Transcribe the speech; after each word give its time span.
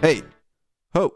Hey, 0.00 0.22
ho, 0.94 1.10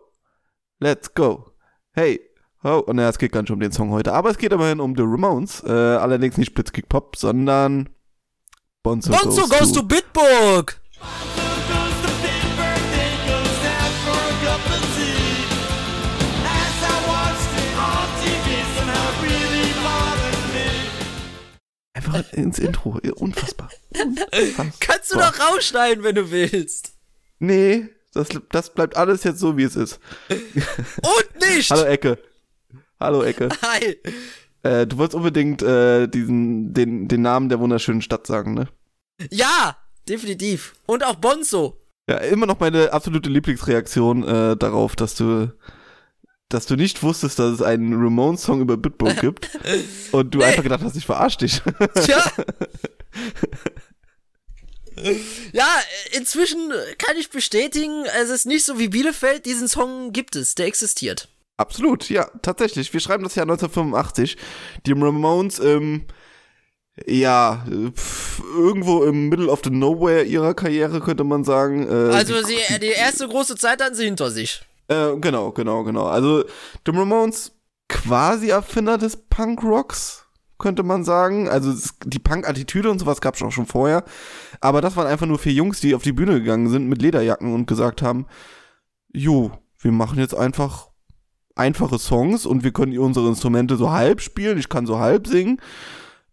let's 0.81 1.13
go. 1.13 1.53
Hey, 1.93 2.21
ho. 2.65 2.79
Und 2.79 2.99
ja, 2.99 3.11
es 3.11 3.19
geht 3.19 3.33
gar 3.33 3.43
nicht 3.43 3.51
um 3.51 3.61
den 3.61 3.71
Song 3.71 3.91
heute, 3.91 4.15
aber 4.15 4.31
es 4.31 4.39
geht 4.39 4.53
immerhin 4.53 4.81
um 4.81 4.97
The 4.97 5.03
Ramones. 5.03 5.63
Äh, 5.63 5.71
allerdings 5.71 6.39
nicht 6.39 6.55
Blitzkick 6.55 6.89
Pop, 6.89 7.17
sondern 7.17 7.91
Bonzo, 8.83 9.13
Bonzo 9.13 9.47
goes, 9.47 9.73
to 9.73 9.83
Bitburg! 9.83 10.81
Einfach 22.09 22.33
ins 22.33 22.59
Intro. 22.59 22.99
Unfassbar. 23.17 23.71
Unfassbar. 23.95 24.67
Kannst 24.81 25.13
du 25.13 25.19
doch 25.19 25.39
rausschneiden, 25.39 26.05
wenn 26.05 26.15
du 26.15 26.31
willst. 26.31 26.93
Nee, 27.39 27.89
das, 28.15 28.29
das 28.51 28.73
bleibt 28.73 28.97
alles 28.97 29.25
jetzt 29.25 29.39
so, 29.41 29.57
wie 29.57 29.65
es 29.65 29.77
ist. 29.77 30.01
Und 30.31 31.41
nicht! 31.41 31.71
Hallo 31.71 31.85
Ecke. 31.85 32.19
Hallo 32.99 33.23
Ecke. 33.23 33.49
Hi! 33.63 33.97
Äh, 34.63 34.87
du 34.87 34.97
wolltest 34.99 35.15
unbedingt 35.15 35.63
äh, 35.63 36.09
diesen, 36.09 36.73
den, 36.75 37.09
den 37.09 37.23
Namen 37.23 37.49
der 37.49 37.61
wunderschönen 37.61 38.03
Stadt 38.03 38.27
sagen, 38.27 38.55
ne? 38.55 38.69
Ja, 39.31 39.77
definitiv. 40.09 40.75
Und 40.87 41.05
auch 41.05 41.17
Bonzo. 41.17 41.81
Ja, 42.09 42.17
immer 42.17 42.47
noch 42.47 42.59
meine 42.59 42.93
absolute 42.93 43.29
Lieblingsreaktion 43.29 44.25
äh, 44.27 44.57
darauf, 44.57 44.97
dass 44.97 45.15
du 45.15 45.53
dass 46.49 46.67
du 46.67 46.77
nicht 46.77 47.03
wusstest, 47.03 47.39
dass 47.39 47.55
es 47.55 47.63
einen 47.63 47.93
Ramones-Song 47.93 48.61
über 48.61 48.77
Bitburg 48.77 49.17
gibt 49.21 49.51
und 50.13 50.35
du 50.35 50.39
Nee. 50.39 50.45
einfach 50.45 50.63
gedacht 50.63 50.83
hast, 50.83 50.97
ich 50.97 51.07
verarsch 51.07 51.37
dich. 51.39 51.61
Tja. 52.05 52.25
Ja, 55.53 55.69
inzwischen 56.11 56.73
kann 56.99 57.17
ich 57.17 57.31
bestätigen, 57.31 58.05
es 58.21 58.31
ist 58.31 58.47
nicht 58.47 58.65
so 58.65 58.81
wie 58.81 58.89
Bielefeld, 58.89 59.47
diesen 59.47 59.69
Song 59.69 60.13
gibt 60.13 60.35
es, 60.35 60.57
der 60.57 60.67
existiert. 60.67 61.29
Absolut, 61.57 62.09
ja, 62.11 62.29
tatsächlich. 62.43 62.93
Wir 62.93 62.99
schreiben 62.99 63.23
das 63.23 63.37
Jahr 63.37 63.45
1985. 63.45 64.37
Die 64.87 64.93
Ramones, 64.93 65.61
ähm, 65.61 66.05
ja, 67.07 67.65
pf, 67.95 68.41
irgendwo 68.57 69.05
im 69.05 69.29
Middle 69.29 69.49
of 69.49 69.61
the 69.65 69.71
Nowhere 69.71 70.25
ihrer 70.25 70.55
Karriere, 70.55 71.01
könnte 71.01 71.23
man 71.23 71.45
sagen. 71.45 71.87
Äh, 71.89 72.15
Also 72.15 72.41
die- 72.43 72.57
sie, 72.69 72.81
die 72.81 72.87
erste 72.89 73.29
große 73.29 73.55
Zeit 73.57 73.81
hatten 73.81 73.95
sie 73.95 74.05
hinter 74.07 74.31
sich. 74.33 74.63
Äh, 74.89 75.17
genau, 75.21 75.53
genau, 75.53 75.85
genau. 75.85 76.07
Also, 76.07 76.45
The 76.85 76.93
Ramones, 76.93 77.53
quasi 77.89 78.49
Erfinder 78.49 78.99
des 78.99 79.17
Punk-Rocks, 79.17 80.27
könnte 80.59 80.83
man 80.83 81.05
sagen. 81.05 81.49
Also, 81.49 81.75
die 82.05 82.19
Punk-Attitüde 82.19 82.91
und 82.91 82.99
sowas 82.99 83.21
gab 83.21 83.35
es 83.35 83.43
auch 83.43 83.53
schon 83.53 83.67
vorher. 83.67 84.05
Aber 84.61 84.81
das 84.81 84.97
waren 84.97 85.07
einfach 85.07 85.27
nur 85.27 85.39
vier 85.39 85.53
Jungs, 85.53 85.81
die 85.81 85.95
auf 85.95 86.03
die 86.03 86.13
Bühne 86.13 86.41
gegangen 86.41 86.69
sind 86.69 86.89
mit 86.89 87.03
Lederjacken 87.03 87.55
und 87.55 87.67
gesagt 87.67 88.03
haben, 88.03 88.27
jo, 89.13 89.53
wir 89.79 89.93
machen 89.93 90.19
jetzt 90.19 90.35
einfach 90.35 90.89
einfache 91.55 91.99
Songs 91.99 92.47
und 92.47 92.65
wir 92.65 92.73
können 92.73 92.97
unsere 92.99 93.29
Instrumente 93.29 93.77
so 93.77 93.91
halb 93.91 94.21
spielen, 94.21 94.59
ich 94.59 94.69
kann 94.69 94.87
so 94.87 94.99
halb 94.99 95.27
singen. 95.27 95.61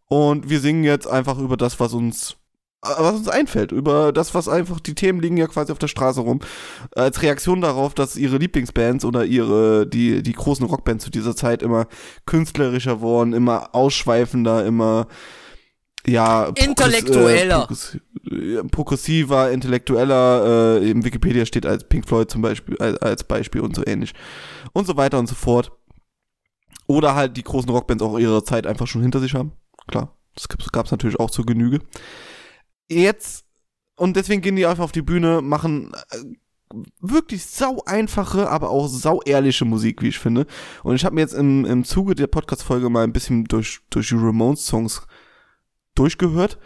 Und 0.07 0.49
wir 0.49 0.59
singen 0.59 0.83
jetzt 0.83 1.07
einfach 1.07 1.39
über 1.39 1.57
das, 1.57 1.79
was 1.79 1.93
uns 1.93 2.37
was 2.85 3.15
uns 3.15 3.27
einfällt, 3.27 3.71
über 3.71 4.11
das, 4.11 4.33
was 4.33 4.47
einfach, 4.47 4.79
die 4.79 4.95
Themen 4.95 5.19
liegen 5.19 5.37
ja 5.37 5.47
quasi 5.47 5.71
auf 5.71 5.79
der 5.79 5.87
Straße 5.87 6.21
rum 6.21 6.39
als 6.95 7.21
Reaktion 7.21 7.61
darauf, 7.61 7.93
dass 7.93 8.15
ihre 8.15 8.37
Lieblingsbands 8.37 9.05
oder 9.05 9.25
ihre, 9.25 9.87
die, 9.87 10.23
die 10.23 10.33
großen 10.33 10.65
Rockbands 10.65 11.03
zu 11.03 11.11
dieser 11.11 11.35
Zeit 11.35 11.63
immer 11.63 11.87
künstlerischer 12.25 13.01
wurden, 13.01 13.33
immer 13.33 13.73
ausschweifender, 13.73 14.65
immer, 14.65 15.07
ja, 16.07 16.51
Intellektueller. 16.55 17.67
Äh, 17.69 18.57
äh, 18.57 18.63
progressiver, 18.63 19.51
intellektueller, 19.51 20.79
äh, 20.81 20.89
im 20.89 21.03
Wikipedia 21.03 21.45
steht 21.45 21.65
als 21.65 21.83
Pink 21.83 22.07
Floyd 22.07 22.29
zum 22.29 22.41
Beispiel, 22.41 22.77
als, 22.77 22.97
als 23.01 23.23
Beispiel 23.23 23.61
und 23.61 23.75
so 23.75 23.83
ähnlich. 23.85 24.13
Und 24.73 24.87
so 24.87 24.97
weiter 24.97 25.19
und 25.19 25.27
so 25.27 25.35
fort. 25.35 25.71
Oder 26.87 27.15
halt 27.15 27.37
die 27.37 27.43
großen 27.43 27.69
Rockbands 27.69 28.03
auch 28.03 28.19
ihre 28.19 28.43
Zeit 28.43 28.67
einfach 28.67 28.87
schon 28.87 29.01
hinter 29.01 29.19
sich 29.19 29.33
haben. 29.33 29.53
Klar, 29.87 30.15
das 30.35 30.47
gab 30.47 30.85
es 30.85 30.91
natürlich 30.91 31.19
auch 31.19 31.31
zur 31.31 31.45
Genüge. 31.45 31.79
Jetzt, 32.89 33.45
und 33.95 34.15
deswegen 34.15 34.41
gehen 34.41 34.55
die 34.55 34.65
einfach 34.65 34.83
auf 34.83 34.91
die 34.91 35.01
Bühne, 35.01 35.41
machen 35.41 35.93
äh, 36.11 36.17
wirklich 36.99 37.45
sau 37.45 37.83
einfache, 37.85 38.49
aber 38.49 38.69
auch 38.69 38.87
sau 38.87 39.21
ehrliche 39.21 39.65
Musik, 39.65 40.01
wie 40.01 40.09
ich 40.09 40.19
finde. 40.19 40.45
Und 40.83 40.95
ich 40.95 41.05
habe 41.05 41.15
mir 41.15 41.21
jetzt 41.21 41.33
im, 41.33 41.65
im 41.65 41.83
Zuge 41.83 42.15
der 42.15 42.27
Podcast-Folge 42.27 42.89
mal 42.89 43.03
ein 43.03 43.13
bisschen 43.13 43.45
durch, 43.45 43.81
durch 43.89 44.09
die 44.09 44.15
Ramones-Songs 44.15 45.03
durchgehört. 45.95 46.59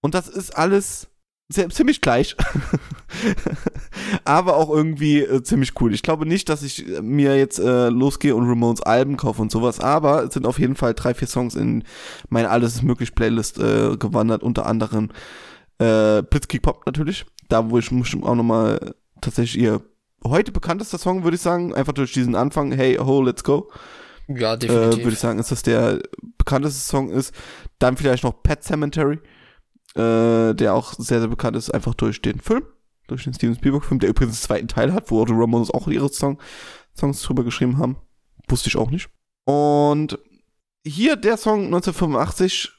Und 0.00 0.14
das 0.14 0.28
ist 0.28 0.56
alles 0.56 1.08
ziemlich 1.50 2.00
gleich. 2.00 2.36
aber 4.24 4.56
auch 4.56 4.70
irgendwie 4.70 5.20
äh, 5.20 5.42
ziemlich 5.42 5.80
cool. 5.80 5.94
Ich 5.94 6.02
glaube 6.02 6.26
nicht, 6.26 6.48
dass 6.48 6.62
ich 6.62 6.86
äh, 6.86 7.00
mir 7.02 7.36
jetzt 7.36 7.58
äh, 7.58 7.88
losgehe 7.88 8.34
und 8.34 8.48
Ramones 8.48 8.82
Alben 8.82 9.16
kaufe 9.16 9.42
und 9.42 9.50
sowas, 9.50 9.80
aber 9.80 10.24
es 10.24 10.34
sind 10.34 10.46
auf 10.46 10.58
jeden 10.58 10.76
Fall 10.76 10.94
drei, 10.94 11.14
vier 11.14 11.28
Songs 11.28 11.54
in 11.54 11.84
meine 12.28 12.50
Alles 12.50 12.76
ist 12.76 12.82
möglich 12.82 13.14
Playlist 13.14 13.58
äh, 13.58 13.96
gewandert, 13.96 14.42
unter 14.42 14.66
anderem 14.66 15.10
äh, 15.78 16.22
Blitzkrieg 16.22 16.62
Pop 16.62 16.84
natürlich. 16.86 17.24
Da, 17.48 17.70
wo 17.70 17.78
ich 17.78 17.90
muss 17.90 18.14
auch 18.22 18.34
nochmal 18.34 18.94
tatsächlich 19.20 19.62
ihr 19.62 19.80
heute 20.24 20.52
bekanntester 20.52 20.98
Song, 20.98 21.24
würde 21.24 21.36
ich 21.36 21.40
sagen, 21.40 21.74
einfach 21.74 21.92
durch 21.92 22.12
diesen 22.12 22.34
Anfang, 22.34 22.72
hey, 22.72 22.96
ho, 22.96 23.22
let's 23.22 23.44
go, 23.44 23.70
Ja, 24.28 24.54
äh, 24.54 24.68
würde 24.68 25.10
ich 25.10 25.18
sagen, 25.18 25.38
ist 25.38 25.50
das 25.50 25.62
der 25.62 26.00
bekannteste 26.36 26.80
Song 26.80 27.10
ist. 27.10 27.34
Dann 27.78 27.96
vielleicht 27.96 28.24
noch 28.24 28.42
Pet 28.42 28.62
Cemetery, 28.62 29.18
äh, 29.98 30.54
der 30.54 30.74
auch 30.74 30.92
sehr, 30.94 31.18
sehr 31.18 31.28
bekannt 31.28 31.56
ist, 31.56 31.70
einfach 31.70 31.94
durch 31.94 32.22
den 32.22 32.40
Film, 32.40 32.62
durch 33.08 33.24
den 33.24 33.34
Steven 33.34 33.54
Spielberg-Film, 33.54 34.00
der 34.00 34.10
übrigens 34.10 34.36
einen 34.36 34.42
zweiten 34.42 34.68
Teil 34.68 34.92
hat, 34.92 35.10
wo 35.10 35.24
die 35.24 35.32
Ramones 35.32 35.70
auch 35.70 35.88
ihre 35.88 36.08
Song, 36.08 36.38
Songs 36.96 37.20
drüber 37.22 37.44
geschrieben 37.44 37.78
haben. 37.78 37.96
Wusste 38.48 38.68
ich 38.68 38.76
auch 38.76 38.90
nicht. 38.90 39.08
Und 39.44 40.18
hier 40.86 41.16
der 41.16 41.36
Song 41.36 41.66
1985 41.66 42.70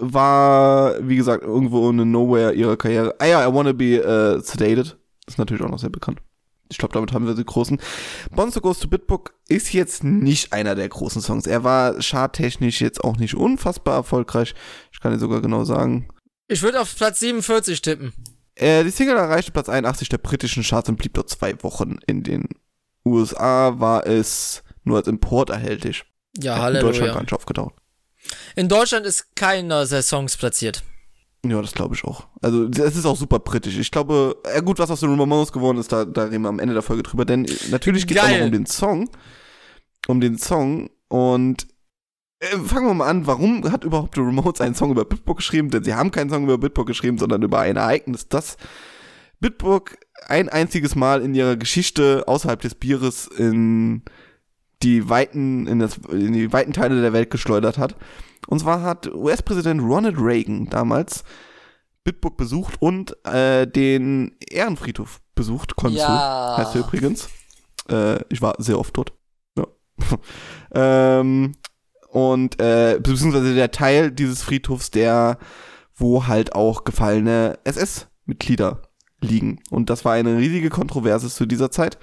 war, 0.00 0.96
wie 1.06 1.16
gesagt, 1.16 1.42
irgendwo 1.42 1.90
in 1.90 1.98
the 1.98 2.04
Nowhere 2.04 2.52
ihrer 2.52 2.76
Karriere. 2.76 3.14
Ah 3.18 3.26
ja, 3.26 3.48
I 3.48 3.52
Wanna 3.52 3.72
Be 3.72 3.96
äh, 3.96 4.40
Sedated. 4.40 4.96
Ist 5.26 5.38
natürlich 5.38 5.62
auch 5.62 5.70
noch 5.70 5.78
sehr 5.78 5.90
bekannt. 5.90 6.20
Ich 6.70 6.78
glaube, 6.78 6.94
damit 6.94 7.12
haben 7.12 7.26
wir 7.26 7.34
die 7.34 7.44
großen. 7.44 7.78
Bonzo 8.30 8.60
Goes 8.60 8.78
to 8.78 8.88
Bitbook 8.88 9.34
ist 9.48 9.72
jetzt 9.72 10.04
nicht 10.04 10.52
einer 10.52 10.76
der 10.76 10.88
großen 10.88 11.20
Songs. 11.20 11.46
Er 11.46 11.64
war 11.64 12.00
charttechnisch 12.00 12.80
jetzt 12.80 13.02
auch 13.02 13.16
nicht 13.16 13.34
unfassbar 13.34 13.96
erfolgreich. 13.96 14.54
Ich 14.92 15.00
kann 15.00 15.12
dir 15.12 15.18
sogar 15.18 15.40
genau 15.40 15.64
sagen. 15.64 16.08
Ich 16.50 16.62
würde 16.62 16.80
auf 16.80 16.96
Platz 16.96 17.20
47 17.20 17.80
tippen. 17.80 18.12
Äh, 18.56 18.82
die 18.82 18.90
Single 18.90 19.16
erreichte 19.16 19.52
Platz 19.52 19.68
81 19.68 20.08
der 20.08 20.18
britischen 20.18 20.64
Charts 20.64 20.88
und 20.88 20.96
blieb 20.96 21.14
dort 21.14 21.30
zwei 21.30 21.54
Wochen. 21.62 21.98
In 22.08 22.24
den 22.24 22.48
USA 23.06 23.78
war 23.78 24.04
es 24.04 24.64
nur 24.82 24.96
als 24.96 25.06
Import 25.06 25.50
erhältlich. 25.50 26.04
Ja, 26.36 26.56
In 26.68 26.74
Deutschland 26.74 26.86
Halleluja. 26.86 27.14
gar 27.14 27.20
nicht 27.22 27.32
aufgetaucht. 27.32 27.74
In 28.56 28.68
Deutschland 28.68 29.06
ist 29.06 29.36
keiner 29.36 29.86
der 29.86 30.02
Songs 30.02 30.36
platziert. 30.36 30.82
Ja, 31.46 31.62
das 31.62 31.72
glaube 31.72 31.94
ich 31.94 32.02
auch. 32.02 32.26
Also, 32.42 32.66
es 32.66 32.96
ist 32.96 33.06
auch 33.06 33.16
super 33.16 33.38
britisch. 33.38 33.78
Ich 33.78 33.92
glaube, 33.92 34.36
ja 34.44 34.60
gut, 34.60 34.80
was 34.80 34.90
aus 34.90 35.00
den 35.00 35.18
Ramones 35.18 35.52
geworden 35.52 35.78
ist, 35.78 35.92
da, 35.92 36.04
da 36.04 36.24
reden 36.24 36.42
wir 36.42 36.48
am 36.48 36.58
Ende 36.58 36.74
der 36.74 36.82
Folge 36.82 37.04
drüber, 37.04 37.24
denn 37.24 37.46
natürlich 37.70 38.08
geht 38.08 38.18
es 38.18 38.24
auch 38.24 38.28
noch 38.28 38.44
um 38.44 38.52
den 38.52 38.66
Song. 38.66 39.08
Um 40.08 40.20
den 40.20 40.36
Song 40.36 40.90
und 41.06 41.68
äh, 42.40 42.58
fangen 42.58 42.86
wir 42.86 42.94
mal 42.94 43.08
an, 43.08 43.26
warum 43.26 43.70
hat 43.70 43.84
überhaupt 43.84 44.16
die 44.16 44.20
Ramones 44.20 44.60
einen 44.60 44.74
Song 44.74 44.90
über 44.90 45.04
Bitburg 45.04 45.38
geschrieben? 45.38 45.70
Denn 45.70 45.84
sie 45.84 45.94
haben 45.94 46.10
keinen 46.10 46.30
Song 46.30 46.44
über 46.44 46.58
Bitburg 46.58 46.86
geschrieben, 46.86 47.18
sondern 47.18 47.42
über 47.42 47.60
ein 47.60 47.76
Ereignis, 47.76 48.28
das 48.28 48.56
Bitburg 49.40 49.98
ein 50.26 50.48
einziges 50.48 50.94
Mal 50.94 51.22
in 51.22 51.34
ihrer 51.34 51.56
Geschichte 51.56 52.24
außerhalb 52.26 52.60
des 52.60 52.74
Bieres 52.74 53.26
in 53.26 54.02
die 54.82 55.08
weiten, 55.08 55.66
in, 55.66 55.78
das, 55.78 55.98
in 56.10 56.32
die 56.32 56.52
weiten 56.52 56.72
Teile 56.72 57.00
der 57.00 57.12
Welt 57.12 57.30
geschleudert 57.30 57.78
hat. 57.78 57.96
Und 58.48 58.60
zwar 58.60 58.82
hat 58.82 59.12
US-Präsident 59.12 59.82
Ronald 59.82 60.16
Reagan 60.18 60.66
damals 60.66 61.24
Bitburg 62.04 62.36
besucht 62.36 62.80
und 62.80 63.16
äh, 63.26 63.66
den 63.66 64.36
Ehrenfriedhof 64.50 65.20
besucht. 65.34 65.76
Konsul 65.76 65.98
Ja. 66.00 66.54
heißt 66.56 66.74
er 66.74 66.80
übrigens. 66.80 67.28
Äh, 67.90 68.24
ich 68.30 68.40
war 68.40 68.54
sehr 68.58 68.78
oft 68.78 68.96
dort. 68.96 69.12
Ja. 69.58 69.66
ähm, 71.20 71.54
und 72.10 72.60
äh, 72.60 72.98
beziehungsweise 73.00 73.54
der 73.54 73.70
Teil 73.70 74.10
dieses 74.10 74.42
Friedhofs, 74.42 74.90
der, 74.90 75.38
wo 75.94 76.26
halt 76.26 76.54
auch 76.54 76.84
gefallene 76.84 77.58
SS-Mitglieder 77.64 78.82
liegen. 79.20 79.60
Und 79.70 79.90
das 79.90 80.04
war 80.04 80.14
eine 80.14 80.38
riesige 80.38 80.70
Kontroverse 80.70 81.28
zu 81.28 81.46
dieser 81.46 81.70
Zeit. 81.70 81.98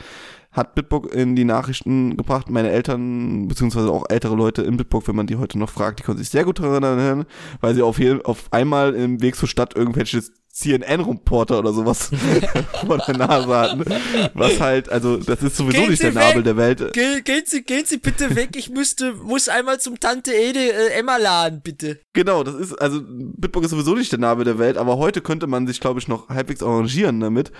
Hat 0.51 0.75
Bitburg 0.75 1.13
in 1.13 1.35
die 1.35 1.43
Nachrichten 1.43 2.15
gebracht. 2.15 2.49
Meine 2.49 2.71
Eltern, 2.71 3.47
beziehungsweise 3.47 3.91
auch 3.91 4.05
ältere 4.09 4.35
Leute 4.35 4.61
in 4.61 4.77
Bitburg, 4.77 5.07
wenn 5.07 5.15
man 5.15 5.27
die 5.27 5.35
heute 5.35 5.59
noch 5.59 5.69
fragt, 5.69 5.99
die 5.99 6.03
können 6.03 6.17
sich 6.17 6.29
sehr 6.29 6.45
gut 6.45 6.59
daran 6.59 6.83
erinnern, 6.83 7.25
weil 7.59 7.75
sie 7.75 7.81
auf, 7.81 7.99
jeden, 7.99 8.21
auf 8.23 8.45
einmal 8.51 8.95
im 8.95 9.21
Weg 9.21 9.35
zur 9.35 9.49
Stadt 9.49 9.75
irgendwelche 9.75 10.23
CNN-Reporter 10.57 11.59
oder 11.59 11.71
sowas 11.71 12.09
vor 12.85 12.97
der 12.97 13.17
Nase 13.17 13.55
hatten. 13.55 13.85
Was 14.33 14.59
halt, 14.59 14.89
also, 14.89 15.17
das 15.17 15.43
ist 15.43 15.55
sowieso 15.57 15.77
Gehen 15.81 15.89
nicht 15.91 16.01
Sie 16.01 16.11
der 16.11 16.13
Nabel 16.13 16.37
weg! 16.37 16.43
der 16.45 16.57
Welt. 16.57 16.93
Ge 16.93 17.21
gehen 17.21 17.43
Sie, 17.45 17.61
gehen 17.63 17.85
Sie 17.85 17.97
bitte 17.97 18.35
weg, 18.35 18.55
ich 18.55 18.69
müsste, 18.71 19.13
muss 19.13 19.49
einmal 19.49 19.79
zum 19.79 19.99
Tante 19.99 20.33
Ede 20.33 20.59
äh, 20.59 20.93
Emma 20.99 21.17
laden, 21.17 21.61
bitte. 21.61 21.99
Genau, 22.13 22.43
das 22.43 22.55
ist, 22.55 22.73
also, 22.73 23.01
Bitburg 23.05 23.65
ist 23.65 23.71
sowieso 23.71 23.93
nicht 23.93 24.11
der 24.11 24.17
Nabel 24.19 24.45
der 24.45 24.57
Welt, 24.57 24.77
aber 24.77 24.97
heute 24.97 25.21
könnte 25.21 25.45
man 25.45 25.67
sich, 25.67 25.79
glaube 25.79 25.99
ich, 25.99 26.07
noch 26.07 26.29
halbwegs 26.29 26.63
arrangieren 26.63 27.19
damit. 27.19 27.51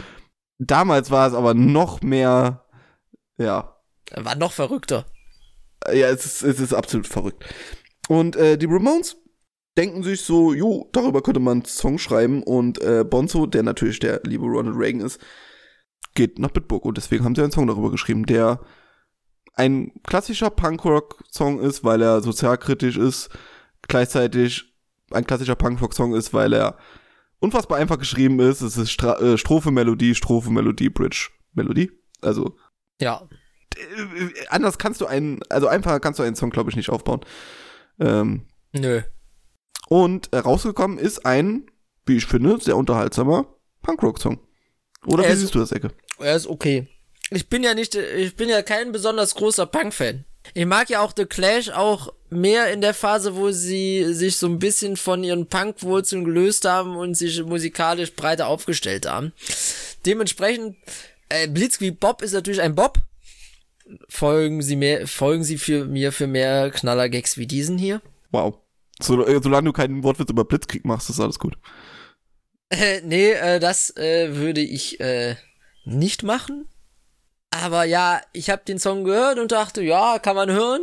Damals 0.58 1.12
war 1.12 1.28
es 1.28 1.36
aber 1.36 1.54
noch 1.54 2.02
mehr, 2.02 2.66
ja, 3.38 3.76
War 4.16 4.36
noch 4.36 4.54
verrückter. 4.54 5.06
ja, 5.94 6.08
es 6.08 6.26
ist, 6.26 6.42
es 6.42 6.60
ist 6.60 6.74
absolut 6.74 7.08
verrückt. 7.08 7.46
Und 8.08 8.36
äh, 8.36 8.58
die 8.58 8.66
Ramones 8.66 9.18
denken 9.78 10.04
sich 10.04 10.22
so, 10.22 10.54
jo, 10.54 10.90
darüber 10.92 11.22
könnte 11.22 11.40
man 11.40 11.58
einen 11.60 11.66
Song 11.66 11.98
schreiben 12.00 12.44
und 12.44 12.82
äh, 12.82 13.04
Bonzo, 13.08 13.46
der 13.46 13.64
natürlich 13.64 14.00
der 14.00 14.22
liebe 14.24 14.46
Ronald 14.46 14.76
Reagan 14.78 15.02
ist, 15.02 15.20
geht 16.16 16.40
nach 16.40 16.50
Bitburg 16.50 16.84
und 16.86 16.98
deswegen 16.98 17.24
haben 17.24 17.36
sie 17.36 17.44
einen 17.44 17.52
Song 17.52 17.68
darüber 17.68 17.92
geschrieben, 17.92 18.26
der 18.26 18.60
ein 19.54 19.92
klassischer 20.04 20.50
Punkrock-Song 20.50 21.60
ist, 21.60 21.84
weil 21.84 22.02
er 22.02 22.22
sozialkritisch 22.22 22.98
ist, 22.98 23.30
gleichzeitig 23.88 24.74
ein 25.12 25.26
klassischer 25.26 25.56
Punkrock-Song 25.56 26.14
ist, 26.16 26.34
weil 26.34 26.54
er 26.54 26.78
unfassbar 27.40 27.78
einfach 27.78 28.00
geschrieben 28.00 28.40
ist. 28.40 28.62
Es 28.62 28.78
ist 28.78 28.92
Stra 28.92 29.20
äh, 29.20 29.38
Strophe, 29.38 29.72
Melodie, 29.72 30.16
Strophe, 30.16 30.50
Melodie, 30.52 30.90
Bridge, 30.90 31.30
Melodie. 31.54 31.92
Also 32.22 32.58
Ja. 33.00 33.28
äh, 33.76 34.48
anders 34.50 34.78
kannst 34.78 35.02
du 35.02 35.06
einen, 35.06 35.40
also 35.50 35.68
einfacher 35.68 36.00
kannst 36.00 36.20
du 36.20 36.24
einen 36.24 36.36
Song, 36.36 36.50
glaube 36.50 36.70
ich, 36.70 36.76
nicht 36.76 36.90
aufbauen. 36.90 37.22
Ähm, 38.00 38.46
Nö. 38.74 39.02
Und 39.90 40.32
äh, 40.34 40.38
rausgekommen 40.38 40.98
ist 40.98 41.26
ein, 41.26 41.70
wie 42.06 42.18
ich 42.18 42.26
finde, 42.26 42.60
sehr 42.62 42.78
unterhaltsamer 42.78 43.48
Punkrock-Song. 43.82 44.40
Oder 45.06 45.24
Er 45.24 45.30
wie 45.30 45.34
ist- 45.34 45.40
siehst 45.42 45.56
du 45.56 45.60
das, 45.60 45.72
Ecke? 45.72 45.92
Er 46.20 46.36
ist 46.36 46.48
okay. 46.48 46.88
Ich 47.30 47.50
bin 47.50 47.64
ja 47.64 47.74
nicht, 47.74 47.96
ich 47.96 48.36
bin 48.36 48.48
ja 48.50 48.62
kein 48.62 48.92
besonders 48.92 49.36
großer 49.36 49.66
Punk-Fan. 49.66 50.24
Ich 50.54 50.66
mag 50.66 50.90
ja 50.90 51.02
auch 51.02 51.12
The 51.16 51.26
Clash 51.26 51.70
auch 51.70 52.14
mehr 52.30 52.72
in 52.72 52.80
der 52.80 52.94
Phase, 52.94 53.36
wo 53.36 53.52
sie 53.52 54.14
sich 54.14 54.38
so 54.38 54.48
ein 54.48 54.60
bisschen 54.60 54.96
von 54.96 55.24
ihren 55.26 55.48
Punk-Wurzeln 55.48 56.24
gelöst 56.24 56.64
haben 56.66 56.96
und 56.96 57.16
sich 57.16 57.44
musikalisch 57.44 58.14
breiter 58.14 58.48
aufgestellt 58.48 59.06
haben. 59.06 59.34
Dementsprechend, 60.06 60.78
äh, 61.28 61.48
Blitzkrieg 61.50 62.00
Bob 62.00 62.22
ist 62.22 62.32
natürlich 62.34 62.62
ein 62.62 62.76
Bob. 62.76 63.00
Folgen 64.10 64.62
Sie 64.62 64.76
mehr, 64.78 65.08
folgen 65.08 65.44
Sie 65.44 65.58
für 65.58 65.86
mir 65.86 66.12
für 66.14 66.28
mehr 66.28 66.72
Knaller-Gags 66.72 67.38
wie 67.38 67.48
diesen 67.48 67.78
hier. 67.78 68.02
Wow. 68.32 68.58
So, 69.02 69.26
äh, 69.26 69.40
solange 69.42 69.66
du 69.66 69.74
keinen 69.74 70.04
Wortwitz 70.04 70.30
über 70.30 70.46
Blitzkrieg 70.46 70.86
machst, 70.86 71.10
ist 71.10 71.20
alles 71.20 71.40
gut. 71.40 71.58
Äh, 72.70 73.02
nee, 73.02 73.32
äh, 73.32 73.60
das 73.60 73.96
äh, 73.96 74.36
würde 74.36 74.62
ich 74.62 75.00
äh, 75.00 75.36
nicht 75.86 76.24
machen. 76.24 76.68
Aber 77.52 77.86
ja, 77.86 78.22
ich 78.34 78.50
habe 78.50 78.64
den 78.68 78.80
Song 78.80 79.04
gehört 79.04 79.40
und 79.40 79.52
dachte, 79.52 79.82
ja, 79.82 80.20
kann 80.20 80.36
man 80.36 80.52
hören. 80.52 80.82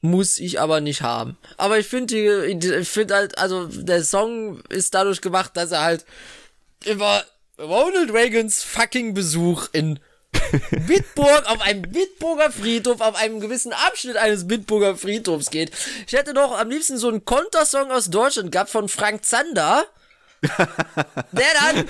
Muss 0.00 0.38
ich 0.38 0.60
aber 0.60 0.80
nicht 0.80 1.02
haben. 1.02 1.36
Aber 1.56 1.78
ich 1.78 1.86
finde, 1.86 2.46
ich 2.46 2.88
finde 2.88 3.14
halt, 3.14 3.36
also 3.36 3.66
der 3.66 4.04
Song 4.04 4.60
ist 4.68 4.94
dadurch 4.94 5.20
gemacht, 5.20 5.56
dass 5.56 5.72
er 5.72 5.82
halt 5.82 6.06
über 6.86 7.24
Ronald 7.58 8.12
Reagans 8.12 8.62
fucking 8.62 9.12
Besuch 9.12 9.68
in 9.72 9.98
Bitburg 10.86 11.46
auf 11.46 11.60
einem 11.60 11.82
Bitburger 11.82 12.50
Friedhof, 12.50 13.00
auf 13.00 13.14
einem 13.16 13.40
gewissen 13.40 13.72
Abschnitt 13.72 14.16
eines 14.16 14.46
Bitburger 14.46 14.96
Friedhofs 14.96 15.50
geht. 15.50 15.70
Ich 16.06 16.12
hätte 16.12 16.34
doch 16.34 16.58
am 16.58 16.70
liebsten 16.70 16.98
so 16.98 17.08
einen 17.08 17.24
Kontersong 17.24 17.90
aus 17.90 18.10
Deutschland 18.10 18.52
gehabt 18.52 18.70
von 18.70 18.88
Frank 18.88 19.24
Zander, 19.24 19.84
der 21.32 21.46
dann, 21.60 21.88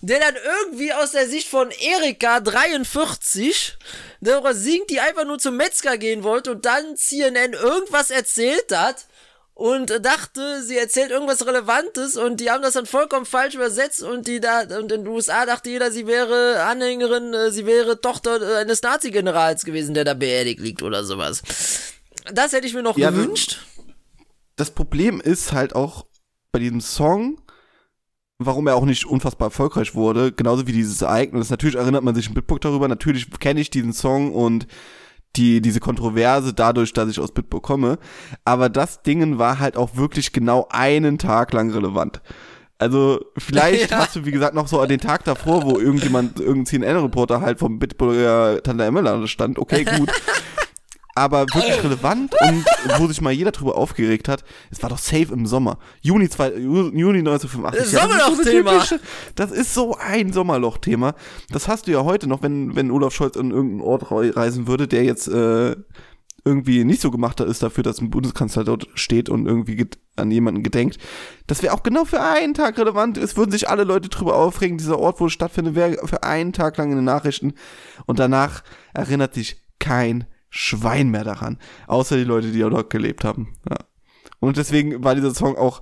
der 0.00 0.20
dann 0.20 0.34
irgendwie 0.36 0.92
aus 0.92 1.12
der 1.12 1.26
Sicht 1.26 1.48
von 1.48 1.70
Erika 1.70 2.40
43, 2.40 3.78
darüber 4.20 4.54
singt, 4.54 4.90
die 4.90 5.00
einfach 5.00 5.24
nur 5.24 5.38
zum 5.38 5.56
Metzger 5.56 5.96
gehen 5.96 6.22
wollte 6.22 6.52
und 6.52 6.66
dann 6.66 6.96
CNN 6.96 7.54
irgendwas 7.54 8.10
erzählt 8.10 8.72
hat 8.72 9.06
und 9.60 9.92
dachte, 10.06 10.62
sie 10.62 10.78
erzählt 10.78 11.10
irgendwas 11.10 11.46
Relevantes 11.46 12.16
und 12.16 12.40
die 12.40 12.50
haben 12.50 12.62
das 12.62 12.72
dann 12.72 12.86
vollkommen 12.86 13.26
falsch 13.26 13.54
übersetzt 13.54 14.02
und 14.02 14.26
die 14.26 14.40
da 14.40 14.62
und 14.62 14.90
in 14.90 15.04
den 15.04 15.06
USA 15.06 15.44
dachte 15.44 15.68
jeder, 15.68 15.92
sie 15.92 16.06
wäre 16.06 16.62
Anhängerin, 16.62 17.34
äh, 17.34 17.50
sie 17.50 17.66
wäre 17.66 18.00
Tochter 18.00 18.40
äh, 18.40 18.56
eines 18.62 18.80
Nazi-Generals 18.80 19.66
gewesen, 19.66 19.92
der 19.92 20.04
da 20.04 20.14
beerdigt 20.14 20.60
liegt 20.60 20.82
oder 20.82 21.04
sowas. 21.04 21.42
Das 22.32 22.54
hätte 22.54 22.66
ich 22.66 22.72
mir 22.72 22.82
noch 22.82 22.96
Ja, 22.96 23.10
gewünscht. 23.10 23.58
Das 24.56 24.70
Problem 24.70 25.20
ist 25.20 25.52
halt 25.52 25.74
auch 25.74 26.06
bei 26.52 26.58
diesem 26.58 26.80
Song, 26.80 27.38
warum 28.38 28.66
er 28.66 28.76
auch 28.76 28.86
nicht 28.86 29.04
unfassbar 29.04 29.48
erfolgreich 29.48 29.94
wurde, 29.94 30.32
genauso 30.32 30.66
wie 30.68 30.72
dieses 30.72 31.02
Ereignis. 31.02 31.50
Natürlich 31.50 31.76
erinnert 31.76 32.02
man 32.02 32.14
sich 32.14 32.28
in 32.28 32.34
Bitburg 32.34 32.62
darüber, 32.62 32.88
natürlich 32.88 33.28
kenne 33.40 33.60
ich 33.60 33.68
diesen 33.68 33.92
Song 33.92 34.32
und 34.32 34.66
die, 35.36 35.60
diese 35.60 35.80
Kontroverse 35.80 36.52
dadurch, 36.52 36.92
dass 36.92 37.08
ich 37.08 37.20
aus 37.20 37.32
Bitburg 37.32 37.62
komme. 37.62 37.98
Aber 38.44 38.68
das 38.68 39.02
Dingen 39.02 39.38
war 39.38 39.58
halt 39.58 39.76
auch 39.76 39.96
wirklich 39.96 40.32
genau 40.32 40.66
einen 40.70 41.18
Tag 41.18 41.52
lang 41.52 41.70
relevant. 41.70 42.20
Also 42.78 43.20
vielleicht 43.36 43.90
Ja. 43.90 43.98
hast 43.98 44.16
du, 44.16 44.24
wie 44.24 44.30
gesagt, 44.30 44.54
noch 44.54 44.66
so 44.66 44.84
den 44.86 45.00
Tag 45.00 45.24
davor, 45.24 45.64
wo 45.64 45.78
irgendjemand, 45.78 46.40
irgendein 46.40 46.66
CNN-Reporter 46.66 47.40
halt 47.40 47.58
vom 47.58 47.78
Bitburger 47.78 48.62
Tante 48.62 48.84
Emma 48.84 49.26
stand. 49.26 49.58
Okay, 49.58 49.84
gut. 49.84 50.10
Aber 51.14 51.40
wirklich 51.52 51.82
relevant 51.82 52.34
und 52.40 52.64
wo 52.98 53.06
sich 53.08 53.20
mal 53.20 53.32
jeder 53.32 53.50
drüber 53.50 53.76
aufgeregt 53.76 54.28
hat, 54.28 54.44
es 54.70 54.82
war 54.82 54.90
doch 54.90 54.98
safe 54.98 55.32
im 55.32 55.44
Sommer. 55.46 55.78
Juni, 56.00 56.28
zwei, 56.28 56.48
Ju- 56.50 56.94
Juni 56.96 57.18
1985. 57.18 57.80
Das 57.82 57.92
Ja, 57.92 58.02
Sommerloch-Thema. 58.02 58.70
typische- 58.72 59.00
Das 59.34 59.50
ist 59.50 59.74
so 59.74 59.96
ein 59.96 60.32
Sommerloch-Thema. 60.32 61.14
Das 61.50 61.68
hast 61.68 61.86
du 61.86 61.90
ja 61.92 62.04
heute 62.04 62.26
noch, 62.28 62.42
wenn, 62.42 62.76
wenn 62.76 62.90
Olaf 62.90 63.12
Scholz 63.14 63.36
an 63.36 63.50
irgendeinen 63.50 63.80
Ort 63.82 64.10
rei- 64.10 64.30
reisen 64.30 64.66
würde, 64.66 64.86
der 64.88 65.04
jetzt 65.04 65.26
äh, 65.28 65.76
irgendwie 66.44 66.84
nicht 66.84 67.02
so 67.02 67.10
gemacht 67.10 67.40
ist 67.40 67.62
dafür, 67.62 67.82
dass 67.84 68.00
ein 68.00 68.08
Bundeskanzler 68.10 68.64
dort 68.64 68.86
steht 68.94 69.28
und 69.28 69.46
irgendwie 69.46 69.86
an 70.16 70.30
jemanden 70.30 70.62
gedenkt. 70.62 70.96
Das 71.46 71.62
wäre 71.62 71.74
auch 71.74 71.82
genau 71.82 72.04
für 72.06 72.22
einen 72.22 72.54
Tag 72.54 72.78
relevant. 72.78 73.18
Es 73.18 73.36
würden 73.36 73.50
sich 73.50 73.68
alle 73.68 73.84
Leute 73.84 74.08
drüber 74.08 74.36
aufregen. 74.36 74.78
Dieser 74.78 74.98
Ort, 74.98 75.20
wo 75.20 75.26
es 75.26 75.32
stattfindet, 75.32 75.74
wäre 75.74 75.98
für 76.06 76.22
einen 76.22 76.52
Tag 76.54 76.76
lang 76.78 76.90
in 76.90 76.96
den 76.96 77.04
Nachrichten. 77.04 77.52
Und 78.06 78.18
danach 78.20 78.62
erinnert 78.94 79.34
sich 79.34 79.60
kein 79.78 80.24
Schwein 80.50 81.10
mehr 81.10 81.24
daran. 81.24 81.58
Außer 81.86 82.16
die 82.16 82.24
Leute, 82.24 82.52
die 82.52 82.58
ja 82.58 82.68
dort 82.68 82.90
gelebt 82.90 83.24
haben. 83.24 83.54
Ja. 83.68 83.78
Und 84.40 84.56
deswegen 84.56 85.02
war 85.04 85.14
dieser 85.14 85.34
Song 85.34 85.56
auch 85.56 85.80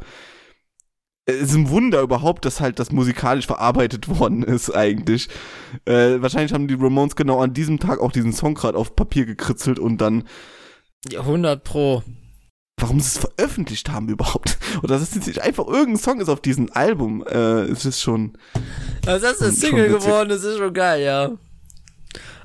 es 1.31 1.43
ist 1.51 1.55
ein 1.55 1.69
Wunder 1.69 2.01
überhaupt, 2.01 2.47
dass 2.47 2.61
halt 2.63 2.79
das 2.79 2.91
musikalisch 2.91 3.47
verarbeitet 3.47 4.09
worden 4.09 4.43
ist 4.43 4.75
eigentlich. 4.75 5.29
Äh, 5.85 6.23
wahrscheinlich 6.23 6.55
haben 6.55 6.69
die 6.69 6.75
Ramones 6.75 7.17
genau 7.17 7.43
an 7.43 7.53
diesem 7.53 7.79
Tag 7.79 8.01
auch 8.01 8.13
diesen 8.13 8.33
Song 8.33 8.55
gerade 8.55 8.79
auf 8.79 8.97
Papier 8.97 9.27
gekritzelt 9.27 9.79
und 9.79 9.99
dann, 9.99 10.25
Ja, 11.11 11.21
100 11.21 11.63
pro. 11.63 12.03
warum 12.81 12.99
sie 13.01 13.09
es 13.09 13.19
veröffentlicht 13.19 13.91
haben 13.91 14.09
überhaupt. 14.09 14.57
Oder 14.83 14.99
dass 14.99 15.15
es 15.15 15.27
nicht 15.27 15.43
einfach 15.43 15.67
irgendein 15.67 15.99
Song 15.99 16.19
ist 16.21 16.31
auf 16.31 16.41
diesem 16.41 16.71
Album. 16.73 17.23
Äh, 17.27 17.65
es 17.65 17.85
ist 17.85 18.01
schon, 18.01 18.39
Also 19.05 19.27
das 19.27 19.43
ist 19.43 19.61
Single 19.61 19.89
geworden, 19.91 20.31
das 20.31 20.45
ist 20.45 20.57
schon 20.57 20.73
geil, 20.73 21.03
ja. 21.03 21.33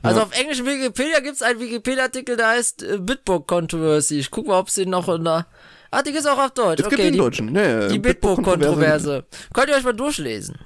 Also 0.02 0.20
Ja. 0.20 0.26
auf 0.26 0.38
englischem 0.40 0.66
Wikipedia 0.66 1.20
gibt's 1.20 1.42
einen 1.42 1.60
Wikipedia-Artikel, 1.60 2.36
der 2.36 2.48
heißt 2.50 2.84
äh, 2.84 2.98
Bitbook 3.00 3.48
Controversy. 3.48 4.20
Ich 4.20 4.32
guck 4.32 4.48
mal, 4.48 4.60
ob 4.60 4.70
sie 4.70 4.86
noch 4.86 5.08
in 5.10 5.24
der... 5.24 5.48
Ah, 5.92 6.02
die 6.02 6.12
gibt's 6.12 6.26
auch 6.26 6.38
auf 6.40 6.52
Deutsch. 6.52 6.80
es 6.82 6.88
okay, 6.88 6.96
gibt 6.96 7.06
den 7.08 7.14
die, 7.14 7.20
Deutschen. 7.20 7.46
Nee, 7.54 7.88
die 7.90 8.00
Bitburg-Kontroverse. 8.00 9.22
Bitbook-Kontroverse. 9.22 9.26
Könnt 9.54 9.70
ihr 9.70 9.76
euch 9.76 9.84
mal 9.84 9.94
durchlesen. 9.94 10.58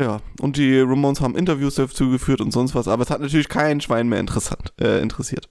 Ja, 0.00 0.20
und 0.40 0.56
die 0.56 0.80
Ramones 0.80 1.20
haben 1.20 1.36
Interviews 1.36 1.76
dazu 1.76 2.10
geführt 2.10 2.40
und 2.40 2.50
sonst 2.50 2.74
was, 2.74 2.88
aber 2.88 3.04
es 3.04 3.10
hat 3.10 3.20
natürlich 3.20 3.48
kein 3.48 3.80
Schwein 3.80 4.08
mehr 4.08 4.18
interessant, 4.18 4.72
äh, 4.80 5.00
interessiert. 5.00 5.48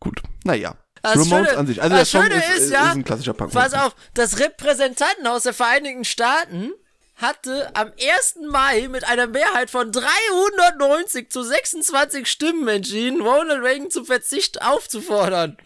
Gut, 0.00 0.22
naja. 0.44 0.74
Das 1.02 1.12
Ramones 1.12 1.48
Schöne- 1.48 1.58
an 1.58 1.66
sich. 1.66 1.82
Also 1.82 1.96
das 1.96 2.10
Song 2.10 2.22
Schöne 2.22 2.34
ist, 2.36 2.48
ist, 2.48 2.58
ist, 2.64 2.70
ja, 2.72 2.88
ist 2.88 2.96
ein 2.96 3.04
klassischer 3.04 3.34
Punk. 3.34 3.52
Pass 3.52 3.74
auf, 3.74 3.94
das 4.14 4.40
Repräsentantenhaus 4.40 5.42
der 5.44 5.52
Vereinigten 5.52 6.04
Staaten 6.04 6.72
hatte 7.16 7.74
am 7.74 7.88
1. 7.88 8.38
Mai 8.50 8.88
mit 8.88 9.04
einer 9.04 9.26
Mehrheit 9.26 9.70
von 9.70 9.92
390 9.92 11.30
zu 11.30 11.42
26 11.42 12.26
Stimmen 12.26 12.66
entschieden, 12.68 13.20
Ronald 13.20 13.62
Reagan 13.62 13.90
zum 13.90 14.04
Verzicht 14.04 14.62
aufzufordern. 14.62 15.56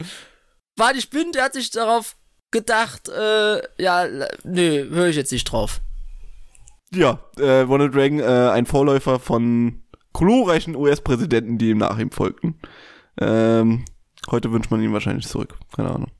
War 0.76 0.92
nicht 0.92 1.10
blind, 1.10 1.36
er 1.36 1.44
hat 1.44 1.54
sich 1.54 1.70
darauf 1.70 2.16
gedacht, 2.50 3.08
äh, 3.08 3.62
ja, 3.82 4.06
nö, 4.44 4.90
höre 4.90 5.08
ich 5.08 5.16
jetzt 5.16 5.32
nicht 5.32 5.44
drauf. 5.44 5.80
Ja, 6.92 7.18
äh, 7.38 7.60
Ronald 7.60 7.94
Reagan, 7.94 8.20
äh, 8.20 8.50
ein 8.50 8.66
Vorläufer 8.66 9.18
von 9.18 9.82
glorreichen 10.12 10.74
US-Präsidenten, 10.76 11.58
die 11.58 11.70
ihm 11.70 11.78
nach 11.78 11.98
ihm 11.98 12.10
folgten. 12.10 12.58
Ähm, 13.20 13.84
heute 14.30 14.52
wünscht 14.52 14.70
man 14.70 14.82
ihn 14.82 14.92
wahrscheinlich 14.92 15.26
zurück. 15.26 15.58
Keine 15.74 15.90
Ahnung. 15.90 16.10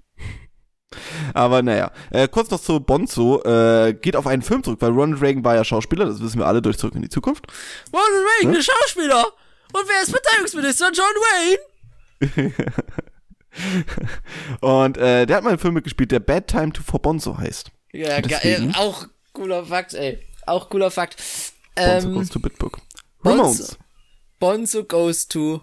Aber 1.35 1.63
naja, 1.63 1.91
äh, 2.11 2.29
kurz 2.29 2.51
noch 2.51 2.61
zu 2.61 2.81
Bonzo, 2.81 3.43
äh, 3.45 3.95
geht 3.95 4.17
auf 4.17 4.27
einen 4.27 4.43
Film 4.43 4.63
zurück, 4.63 4.81
weil 4.81 4.91
Ronald 4.93 5.21
Reagan 5.23 5.45
war 5.45 5.55
ja 5.55 5.65
Schauspieler, 5.65 6.05
das 6.07 6.21
wissen 6.21 6.39
wir 6.39 6.47
alle 6.47 6.63
durch 6.63 6.79
Zurück 6.79 6.95
in 6.95 7.03
die 7.03 7.09
Zukunft. 7.09 7.47
Ronald 7.93 8.27
Reagan, 8.41 8.55
der 8.55 8.63
Schauspieler! 8.63 9.25
Und 9.73 9.85
wer 9.87 10.03
ist 10.03 10.11
Verteidigungsminister? 10.11 10.91
John 10.93 12.31
Wayne! 12.31 12.55
Und 14.61 14.97
äh, 14.99 15.27
der 15.27 15.37
hat 15.37 15.45
mal 15.45 15.51
einen 15.51 15.59
Film 15.59 15.75
mitgespielt, 15.75 16.13
der 16.13 16.21
Bad 16.21 16.47
Time 16.49 16.73
to 16.73 16.83
for 16.83 17.01
Bonzo 17.01 17.37
heißt. 17.39 17.71
Ja, 17.93 18.21
geil, 18.21 18.73
auch 18.77 19.07
cooler 19.33 19.65
Fakt, 19.65 19.95
ey. 19.95 20.23
auch 20.47 20.69
cooler 20.71 20.91
Fakt. 20.91 21.17
Bonzo 21.75 22.09
Ähm, 22.09 22.15
goes 22.15 22.29
to 22.29 22.41
Bitburg. 22.41 22.79
Bonzo- 23.23 23.39
Ramones. 23.39 23.79
Bonzo 24.39 24.85
goes 24.85 25.27
to 25.29 25.61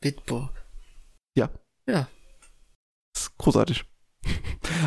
Bitburg. 0.00 0.50
Ja. 1.36 1.50
Ja. 1.86 2.08
Das 3.14 3.24
ist 3.24 3.38
großartig. 3.38 3.84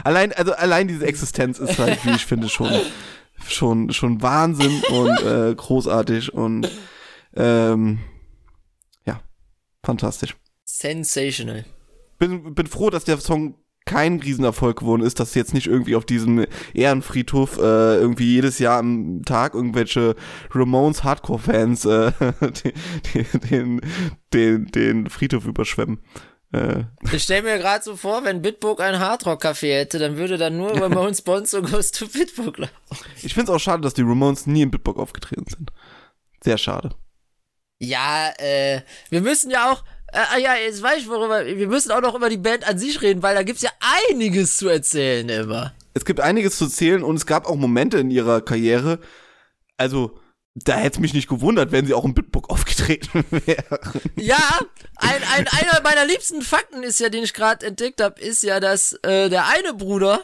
Allein, 0.03 0.34
also 0.34 0.53
allein 0.53 0.88
diese 0.88 1.05
Existenz 1.05 1.60
ist 1.60 1.79
halt, 1.79 2.03
wie 2.05 2.12
ich 2.12 2.25
finde, 2.25 2.50
schon, 2.50 2.72
schon, 3.48 3.91
schon 3.91 4.22
Wahnsinn 4.22 4.81
und 4.89 5.22
äh, 5.24 5.53
großartig 5.55 6.34
und 6.34 6.69
ähm, 7.36 8.00
ja, 9.05 9.22
fantastisch. 9.84 10.36
Sensational. 10.65 11.65
Bin, 12.17 12.53
bin 12.53 12.67
froh, 12.67 12.89
dass 12.89 13.05
der 13.05 13.17
Song 13.19 13.55
kein 13.89 14.19
Riesenerfolg 14.19 14.79
geworden 14.79 15.01
ist, 15.01 15.19
dass 15.19 15.34
jetzt 15.34 15.55
nicht 15.55 15.65
irgendwie 15.65 15.96
auf 15.96 16.05
diesem 16.05 16.46
Ehrenfriedhof 16.75 17.58
äh, 17.58 17.96
irgendwie 17.96 18.36
jedes 18.36 18.60
Jahr 18.60 18.77
am 18.77 19.24
Tag 19.25 19.55
irgendwelche 19.55 20.15
Ramones 20.51 21.03
Hardcore-Fans 21.03 21.86
äh, 21.86 22.12
den, 22.63 22.72
den, 23.50 23.81
den, 24.31 24.65
den 24.67 25.10
Friedhof 25.10 25.48
überschwemmen. 25.48 26.01
Äh, 26.51 26.83
Ich 27.11 27.23
stell 27.23 27.43
mir 27.43 27.57
gerade 27.59 27.83
so 27.83 27.95
vor, 27.95 28.23
wenn 28.23 28.41
Bitburg 28.41 28.81
ein 28.81 28.99
Hardrock-Café 28.99 29.79
hätte, 29.79 29.99
dann 29.99 30.17
würde 30.17 30.37
dann 30.37 30.57
nur 30.57 30.71
bei 30.73 30.99
uns 30.99 31.21
Bonzo 31.23 31.61
goes 31.61 31.91
to 31.91 32.07
Bitburg 32.07 32.57
laufen. 32.57 32.73
Ich 33.21 33.33
finde 33.33 33.51
es 33.51 33.55
auch 33.55 33.59
schade, 33.59 33.81
dass 33.81 33.93
die 33.93 34.01
Ramones 34.01 34.47
nie 34.47 34.63
in 34.63 34.71
Bitburg 34.71 34.97
aufgetreten 34.97 35.45
sind. 35.47 35.71
Sehr 36.43 36.57
schade. 36.57 36.95
Ja, 37.79 38.31
äh, 38.39 38.81
wir 39.09 39.21
müssen 39.21 39.51
ja 39.51 39.71
auch, 39.71 39.83
äh, 40.11 40.41
ja, 40.41 40.55
jetzt 40.55 40.81
weiß 40.81 40.99
ich 40.99 41.07
worüber, 41.09 41.45
wir 41.45 41.67
müssen 41.67 41.91
auch 41.91 42.01
noch 42.01 42.15
über 42.15 42.29
die 42.29 42.37
Band 42.37 42.67
an 42.67 42.77
sich 42.77 43.01
reden, 43.01 43.21
weil 43.23 43.35
da 43.35 43.43
gibt's 43.43 43.61
ja 43.61 43.69
einiges 44.09 44.57
zu 44.57 44.67
erzählen 44.67 45.29
immer. 45.29 45.73
Es 45.93 46.03
gibt 46.05 46.19
einiges 46.19 46.57
zu 46.57 46.67
zählen 46.67 47.03
und 47.03 47.15
es 47.15 47.25
gab 47.25 47.45
auch 47.47 47.55
Momente 47.55 47.97
in 47.99 48.09
ihrer 48.11 48.41
Karriere, 48.41 48.99
also 49.77 50.19
da 50.55 50.75
hätte 50.75 50.97
es 50.97 50.99
mich 50.99 51.13
nicht 51.13 51.29
gewundert, 51.29 51.71
wenn 51.71 51.85
sie 51.85 51.93
auch 51.93 52.05
in 52.05 52.13
Bitburg 52.13 52.49
aufgetreten 52.49 53.23
wären. 53.45 53.79
Ja, 54.15 54.59
ein, 54.95 55.21
ein, 55.35 55.47
einer 55.47 55.81
meiner 55.83 56.05
liebsten 56.05 56.41
Fakten 56.41 56.83
ist 56.83 56.99
ja, 56.99 57.09
den 57.09 57.23
ich 57.23 57.33
gerade 57.33 57.65
entdeckt 57.65 58.01
habe, 58.01 58.19
ist 58.19 58.43
ja, 58.43 58.59
dass 58.59 58.93
äh, 59.03 59.29
der 59.29 59.47
eine 59.47 59.73
Bruder, 59.73 60.21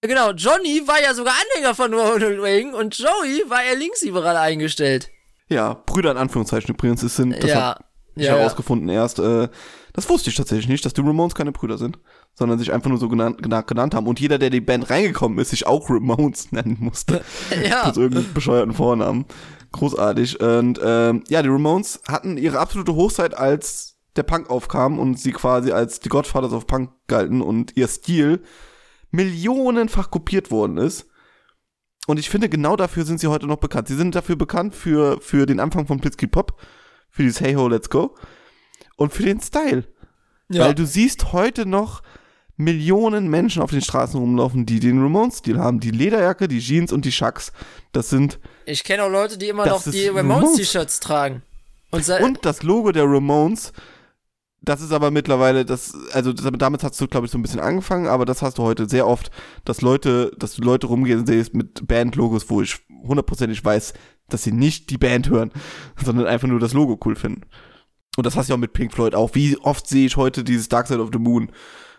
genau, 0.00 0.32
Johnny 0.32 0.82
war 0.86 1.02
ja 1.02 1.14
sogar 1.14 1.34
Anhänger 1.34 1.74
von 1.74 1.92
Ronald 1.94 2.40
Reagan 2.40 2.74
und 2.74 2.96
Joey 2.96 3.44
war 3.48 3.62
er 3.64 3.76
linksliberal 3.76 4.36
eingestellt. 4.36 5.10
Ja, 5.48 5.74
Brüder 5.74 6.12
in 6.12 6.16
Anführungszeichen 6.16 6.74
übrigens, 6.74 7.02
es 7.02 7.16
sind, 7.16 7.42
das 7.42 7.50
ja, 7.50 7.76
ich 8.14 8.24
ja, 8.24 8.32
ja. 8.32 8.38
herausgefunden 8.38 8.88
erst, 8.88 9.18
äh, 9.18 9.48
das 9.92 10.08
wusste 10.08 10.30
ich 10.30 10.36
tatsächlich 10.36 10.68
nicht, 10.68 10.84
dass 10.86 10.94
die 10.94 11.02
Ramones 11.02 11.34
keine 11.34 11.52
Brüder 11.52 11.76
sind, 11.76 11.98
sondern 12.34 12.58
sich 12.58 12.72
einfach 12.72 12.88
nur 12.88 12.98
so 12.98 13.08
genannt, 13.08 13.42
genannt, 13.42 13.94
haben 13.94 14.06
und 14.06 14.20
jeder, 14.20 14.38
der 14.38 14.48
in 14.48 14.52
die 14.52 14.60
Band 14.60 14.88
reingekommen 14.88 15.38
ist, 15.38 15.50
sich 15.50 15.66
auch 15.66 15.90
Ramones 15.90 16.50
nennen 16.52 16.78
musste. 16.80 17.22
ja. 17.68 17.84
Aus 17.84 17.96
irgendeinem 17.96 18.32
bescheuerten 18.32 18.72
Vornamen. 18.72 19.26
Großartig. 19.72 20.40
Und 20.40 20.80
ähm, 20.82 21.24
ja, 21.28 21.42
die 21.42 21.48
Ramones 21.48 22.00
hatten 22.06 22.36
ihre 22.36 22.58
absolute 22.58 22.94
Hochzeit, 22.94 23.34
als 23.34 23.96
der 24.16 24.22
Punk 24.22 24.50
aufkam 24.50 24.98
und 24.98 25.18
sie 25.18 25.32
quasi 25.32 25.72
als 25.72 26.00
die 26.00 26.08
Godfathers 26.08 26.52
of 26.52 26.66
Punk 26.66 26.90
galten 27.08 27.40
und 27.40 27.76
ihr 27.76 27.88
Stil 27.88 28.42
millionenfach 29.10 30.10
kopiert 30.10 30.50
worden 30.50 30.76
ist. 30.76 31.08
Und 32.06 32.18
ich 32.18 32.28
finde, 32.28 32.48
genau 32.48 32.76
dafür 32.76 33.04
sind 33.04 33.20
sie 33.20 33.28
heute 33.28 33.46
noch 33.46 33.58
bekannt. 33.58 33.88
Sie 33.88 33.96
sind 33.96 34.14
dafür 34.14 34.36
bekannt 34.36 34.74
für, 34.74 35.20
für 35.20 35.46
den 35.46 35.60
Anfang 35.60 35.86
von 35.86 35.98
Blitzkrieg 35.98 36.32
Pop, 36.32 36.60
für 37.10 37.22
dieses 37.22 37.40
Hey 37.40 37.54
Ho, 37.54 37.68
Let's 37.68 37.90
Go 37.90 38.16
und 38.96 39.12
für 39.12 39.22
den 39.22 39.40
Style. 39.40 39.84
ja. 40.48 40.64
Weil 40.64 40.74
du 40.74 40.84
siehst 40.84 41.32
heute 41.32 41.64
noch 41.64 42.02
Millionen 42.56 43.28
Menschen 43.28 43.62
auf 43.62 43.70
den 43.70 43.80
Straßen 43.80 44.18
rumlaufen, 44.18 44.66
die 44.66 44.78
den 44.80 45.00
Ramones-Stil 45.00 45.58
haben. 45.58 45.80
Die 45.80 45.90
Lederjacke, 45.90 46.48
die 46.48 46.60
Jeans 46.60 46.92
und 46.92 47.04
die 47.04 47.10
Chucks. 47.10 47.52
Das 47.92 48.10
sind 48.10 48.38
Ich 48.66 48.84
kenne 48.84 49.04
auch 49.04 49.10
Leute, 49.10 49.38
die 49.38 49.48
immer 49.48 49.66
noch 49.66 49.82
die 49.82 50.08
Ramones-T-Shirts 50.08 51.00
tragen. 51.00 51.42
Und, 51.90 52.08
Und 52.08 52.44
das 52.44 52.62
Logo 52.62 52.92
der 52.92 53.04
Ramones, 53.04 53.72
das 54.62 54.80
ist 54.80 54.92
aber 54.92 55.10
mittlerweile, 55.10 55.64
das, 55.64 55.92
also 56.12 56.32
das, 56.32 56.48
damit 56.56 56.84
hast 56.84 57.00
du, 57.00 57.08
glaube 57.08 57.26
ich, 57.26 57.32
so 57.32 57.38
ein 57.38 57.42
bisschen 57.42 57.60
angefangen, 57.60 58.06
aber 58.06 58.24
das 58.24 58.42
hast 58.42 58.58
du 58.58 58.62
heute 58.62 58.88
sehr 58.88 59.06
oft, 59.06 59.30
dass 59.64 59.82
Leute, 59.82 60.30
dass 60.38 60.54
du 60.54 60.62
Leute 60.62 60.86
rumgehen 60.86 61.26
siehst 61.26 61.52
mit 61.52 61.86
Bandlogos, 61.86 62.48
wo 62.48 62.62
ich 62.62 62.78
hundertprozentig 63.02 63.62
weiß, 63.64 63.92
dass 64.28 64.44
sie 64.44 64.52
nicht 64.52 64.90
die 64.90 64.98
Band 64.98 65.28
hören, 65.28 65.50
sondern 66.02 66.26
einfach 66.26 66.48
nur 66.48 66.60
das 66.60 66.72
Logo 66.72 66.98
cool 67.04 67.16
finden. 67.16 67.42
Und 68.16 68.24
das 68.24 68.36
hast 68.36 68.48
du 68.48 68.52
ja 68.52 68.56
auch 68.56 68.60
mit 68.60 68.72
Pink 68.72 68.92
Floyd 68.92 69.14
auch. 69.14 69.34
Wie 69.34 69.56
oft 69.58 69.86
sehe 69.86 70.06
ich 70.06 70.16
heute 70.16 70.44
dieses 70.44 70.68
Dark 70.68 70.86
Side 70.86 71.00
of 71.00 71.10
the 71.12 71.18
Moon 71.18 71.50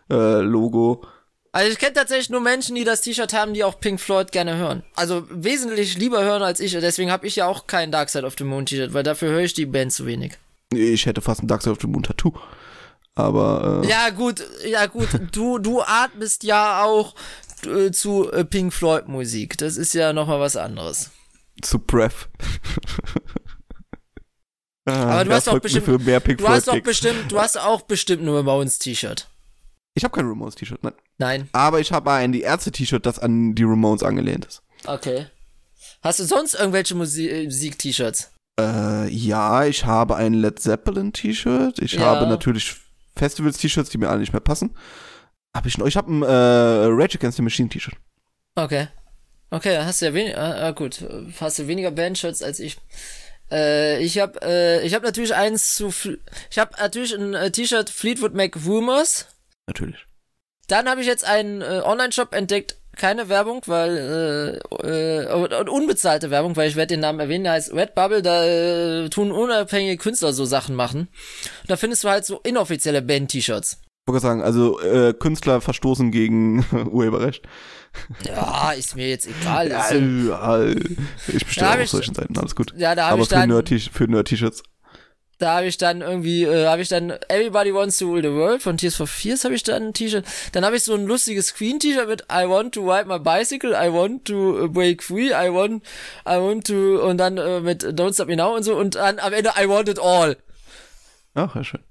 äh, 0.10 0.40
Logo? 0.42 1.06
Also 1.52 1.72
ich 1.72 1.78
kenne 1.78 1.94
tatsächlich 1.94 2.30
nur 2.32 2.42
Menschen, 2.42 2.76
die 2.76 2.84
das 2.84 3.02
T-Shirt 3.02 3.32
haben, 3.34 3.54
die 3.54 3.64
auch 3.64 3.80
Pink 3.80 4.00
Floyd 4.02 4.32
gerne 4.32 4.58
hören. 4.58 4.84
Also 4.96 5.28
wesentlich 5.30 5.98
lieber 6.00 6.24
hören 6.24 6.42
als 6.42 6.60
ich. 6.60 6.72
Deswegen 6.72 7.12
habe 7.12 7.28
ich 7.28 7.36
ja 7.36 7.46
auch 7.48 7.68
kein 7.68 7.92
Dark 7.92 8.10
Side 8.10 8.26
of 8.26 8.34
the 8.38 8.44
Moon 8.44 8.66
T-Shirt, 8.66 8.94
weil 8.94 9.04
dafür 9.04 9.30
höre 9.30 9.42
ich 9.42 9.54
die 9.54 9.68
Band 9.68 9.94
zu 9.94 10.06
wenig. 10.08 10.34
Ich 10.74 11.06
hätte 11.06 11.22
fast 11.22 11.44
ein 11.44 11.48
Dark 11.48 11.62
Side 11.62 11.74
of 11.74 11.82
the 11.82 11.88
Moon 11.88 12.02
Tattoo. 12.02 12.34
Aber 13.14 13.84
äh, 13.84 13.88
Ja 13.88 14.10
gut, 14.10 14.44
ja 14.66 14.88
gut. 14.88 15.10
Du 15.32 15.60
du 15.60 15.84
atmest 15.84 16.44
ja 16.44 16.84
auch 16.84 17.14
äh, 17.68 17.92
zu 17.92 18.32
äh, 18.32 18.44
Pink 18.44 18.74
Floyd 18.74 19.08
Musik. 19.08 19.56
Das 19.60 19.78
ist 19.78 19.94
ja 19.94 20.12
noch 20.14 20.26
mal 20.28 20.40
was 20.40 20.56
anderes. 20.56 21.12
zu 21.62 21.78
Breath. 21.78 22.30
Aber 24.86 25.24
du 25.24 25.32
hast 25.34 25.46
doch 25.48 25.60
bestimmt- 25.60 25.86
Du 25.88 26.48
hast 26.50 26.68
Kicks. 26.68 26.84
bestimmt, 26.86 27.32
du 27.32 27.40
hast 27.40 27.58
auch 27.60 27.82
bestimmt 27.82 28.24
nur 28.24 28.40
Ramones 28.40 28.80
T-Shirt. 28.80 29.28
Ich 29.96 30.04
habe 30.04 30.16
kein 30.16 30.28
Ramones 30.28 30.56
T-Shirt, 30.56 30.84
nein. 30.84 30.94
Nein. 31.18 31.50
Aber 31.54 31.80
ich 31.80 31.92
habe 31.92 32.12
ein 32.12 32.32
die 32.32 32.42
Ärzte 32.42 32.72
T-Shirt, 32.72 33.06
das 33.06 33.20
an 33.20 33.54
die 33.56 33.64
Ramones 33.64 34.04
angelehnt 34.04 34.46
ist. 34.46 34.64
Okay. 34.86 35.28
Hast 36.02 36.20
du 36.20 36.24
sonst 36.24 36.56
irgendwelche 36.56 36.94
äh, 36.96 37.46
Musik-T-Shirts? 37.46 38.32
Äh, 38.60 39.08
ja, 39.10 39.66
ich 39.66 39.86
habe 39.86 40.16
ein 40.16 40.34
Led 40.34 40.60
Zeppelin 40.60 41.14
T-Shirt. 41.14 41.80
Ich 41.80 41.94
Ja. 41.94 42.02
habe 42.02 42.28
natürlich 42.28 42.76
Festivals 43.16 43.58
T-Shirts, 43.58 43.90
die 43.90 43.98
mir 43.98 44.10
alle 44.10 44.20
nicht 44.20 44.34
mehr 44.34 44.40
passen. 44.40 44.76
Hab 45.56 45.66
ich 45.68 45.78
noch. 45.78 45.86
Ich 45.86 45.96
habe 45.96 46.12
ein 46.12 46.24
äh, 46.24 46.26
Rage 46.90 47.18
Against 47.18 47.38
the 47.38 47.44
Machine 47.44 47.70
T-Shirt. 47.70 47.96
Okay. 48.56 48.88
Okay, 49.52 49.78
hast 49.78 50.02
du 50.02 50.06
ja 50.08 50.14
weniger, 50.16 50.38
ah, 50.40 50.68
ah, 50.68 50.72
gut, 50.72 51.06
hast 51.40 51.60
du 51.60 51.68
weniger 51.68 51.92
Bandshirts 51.92 52.42
als 52.42 52.60
ich. 52.60 52.78
Äh, 53.52 54.04
ich 54.04 54.18
habe 54.18 54.40
äh, 54.42 54.84
ich 54.84 54.96
habe 54.96 55.06
natürlich 55.06 55.36
eins 55.36 55.76
zu, 55.76 55.94
ich 56.50 56.58
habe 56.58 56.72
natürlich 56.80 57.14
ein 57.14 57.36
äh, 57.36 57.52
T-Shirt 57.52 57.92
Fleetwood 57.92 58.34
Mac 58.34 58.56
Rumors. 58.66 59.28
Natürlich. 59.68 60.06
Dann 60.68 60.88
habe 60.90 61.02
ich 61.02 61.08
jetzt 61.08 61.26
einen 61.26 61.62
äh, 61.62 61.82
Online-Shop 61.84 62.34
entdeckt, 62.34 62.78
keine 62.96 63.28
Werbung, 63.28 63.62
weil 63.66 64.60
äh, 64.84 65.24
äh, 65.26 65.34
und, 65.34 65.70
unbezahlte 65.70 66.30
Werbung, 66.32 66.56
weil 66.56 66.70
ich 66.70 66.76
werde 66.76 66.94
den 66.94 67.00
Namen 67.02 67.20
erwähnen, 67.20 67.44
der 67.44 67.54
heißt 67.54 67.74
Redbubble, 67.74 68.22
da 68.22 68.46
äh, 68.46 69.10
tun 69.10 69.32
unabhängige 69.32 69.98
Künstler 69.98 70.32
so 70.32 70.46
Sachen 70.46 70.76
machen. 70.76 71.10
Und 71.62 71.70
da 71.72 71.76
findest 71.76 72.04
du 72.04 72.10
halt 72.10 72.26
so 72.26 72.40
inoffizielle 72.44 73.02
Band-T-Shirts. 73.02 73.80
Ich 74.06 74.12
wollte 74.12 74.22
sagen, 74.22 74.42
also 74.42 74.80
äh, 74.82 75.14
Künstler 75.14 75.60
verstoßen 75.62 76.12
gegen 76.12 76.66
Urheberrecht. 76.92 77.44
Ja, 78.26 78.72
ist 78.72 78.96
mir 78.96 79.08
jetzt 79.10 79.28
egal. 79.28 79.70
Ja, 79.70 79.82
Ist 79.86 79.90
so- 79.90 80.30
ja, 80.30 80.66
ich 81.28 81.46
bestelle 81.46 81.84
auch 81.84 81.88
solchen 81.88 82.16
Seiten, 82.16 82.38
alles 82.38 82.56
gut. 82.56 82.74
ja, 82.78 82.96
da 82.96 83.04
habe 83.06 83.14
Aber 83.14 83.22
ich 83.24 83.28
dann 83.30 83.50
Nerd-T- 83.50 83.80
für 83.92 84.06
Nerd-T-Shirts. 84.08 84.64
Da 85.44 85.58
habe 85.58 85.66
ich 85.66 85.76
dann 85.76 86.00
irgendwie, 86.00 86.46
äh, 86.46 86.68
habe 86.68 86.82
ich 86.82 86.88
dann 86.88 87.10
Everybody 87.28 87.74
Wants 87.74 87.98
to 87.98 88.06
Rule 88.06 88.22
the 88.22 88.32
World 88.32 88.62
von 88.62 88.78
Tears 88.78 88.96
for 88.96 89.08
Fears 89.08 89.44
habe 89.44 89.54
ich 89.54 89.64
dann 89.64 89.88
ein 89.88 89.94
T-Shirt. 89.94 90.24
Dann 90.54 90.64
habe 90.64 90.78
ich 90.78 90.84
so 90.84 90.94
ein 90.94 91.06
lustiges 91.06 91.54
Queen-T-Shirt 91.54 92.08
mit 92.08 92.22
I 92.32 92.48
want 92.48 92.74
to 92.76 92.90
ride 92.90 93.10
my 93.10 93.20
bicycle, 93.20 93.72
I 93.72 93.92
want 93.92 94.24
to 94.24 94.64
äh, 94.64 94.68
break 94.70 95.04
free, 95.04 95.32
I 95.34 95.54
want, 95.54 95.84
I 96.26 96.38
want 96.38 96.66
to 96.68 97.06
und 97.06 97.18
dann 97.18 97.38
äh, 97.38 97.60
mit 97.60 97.84
Don't 97.84 98.14
Stop 98.14 98.30
Me 98.30 98.38
Now 98.38 98.56
und 98.56 98.64
so 98.64 98.78
und 98.78 98.96
dann 98.96 99.20
am 99.20 99.34
Ende 99.34 99.52
I 99.62 99.68
want 99.68 99.90
it 99.90 100.00
all. 100.00 100.38
Ach, 101.34 101.54
ja, 101.54 101.64
schön. 101.66 101.82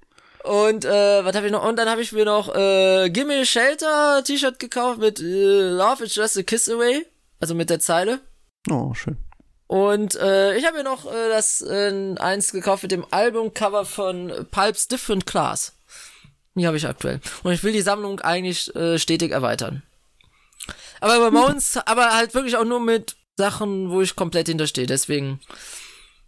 Und 0.45 0.87
äh, 0.87 1.23
was 1.23 1.37
habe 1.37 1.45
ich 1.45 1.53
noch? 1.53 1.69
Und 1.69 1.77
dann 1.77 1.91
habe 1.91 2.01
ich 2.01 2.11
mir 2.13 2.25
noch 2.25 2.55
äh, 2.55 3.11
Gimme 3.11 3.45
Shelter 3.45 4.25
T-Shirt 4.25 4.61
gekauft 4.61 4.99
mit 4.99 5.21
äh, 5.21 5.69
Love 5.69 6.05
is 6.05 6.15
just 6.15 6.39
a 6.39 6.43
kiss 6.43 6.71
away, 6.71 7.05
also 7.39 7.55
mit 7.55 7.69
der 7.69 7.81
Zeile. 7.81 8.21
Oh, 8.71 8.95
schön. 8.95 9.19
Und 9.73 10.17
äh, 10.17 10.55
ich 10.59 10.67
habe 10.67 10.77
mir 10.77 10.85
noch 10.85 11.11
äh, 11.11 11.31
das 11.31 11.63
äh, 11.63 12.15
eins 12.19 12.53
gekauft 12.53 12.83
mit 12.83 12.93
dem 12.93 13.07
Albumcover 13.11 13.87
von 13.87 14.31
Pulps 14.51 14.87
Different 14.87 15.25
Class. 15.25 15.73
Die 16.55 16.67
habe 16.67 16.77
ich 16.77 16.87
aktuell. 16.87 17.23
Und 17.43 17.53
ich 17.53 17.65
will 17.65 17.73
die 17.73 17.81
Sammlung 17.81 18.21
eigentlich 18.21 18.77
äh, 18.77 18.99
stetig 18.99 19.33
erweitern. 19.33 19.83
Aber 21.01 21.25
Ramones, 21.25 21.79
aber 21.87 22.15
halt 22.15 22.35
wirklich 22.35 22.59
auch 22.59 22.67
nur 22.67 22.81
mit 22.81 23.17
Sachen, 23.39 23.89
wo 23.89 24.03
ich 24.03 24.15
komplett 24.15 24.49
hinterstehe. 24.49 24.85
Deswegen 24.85 25.41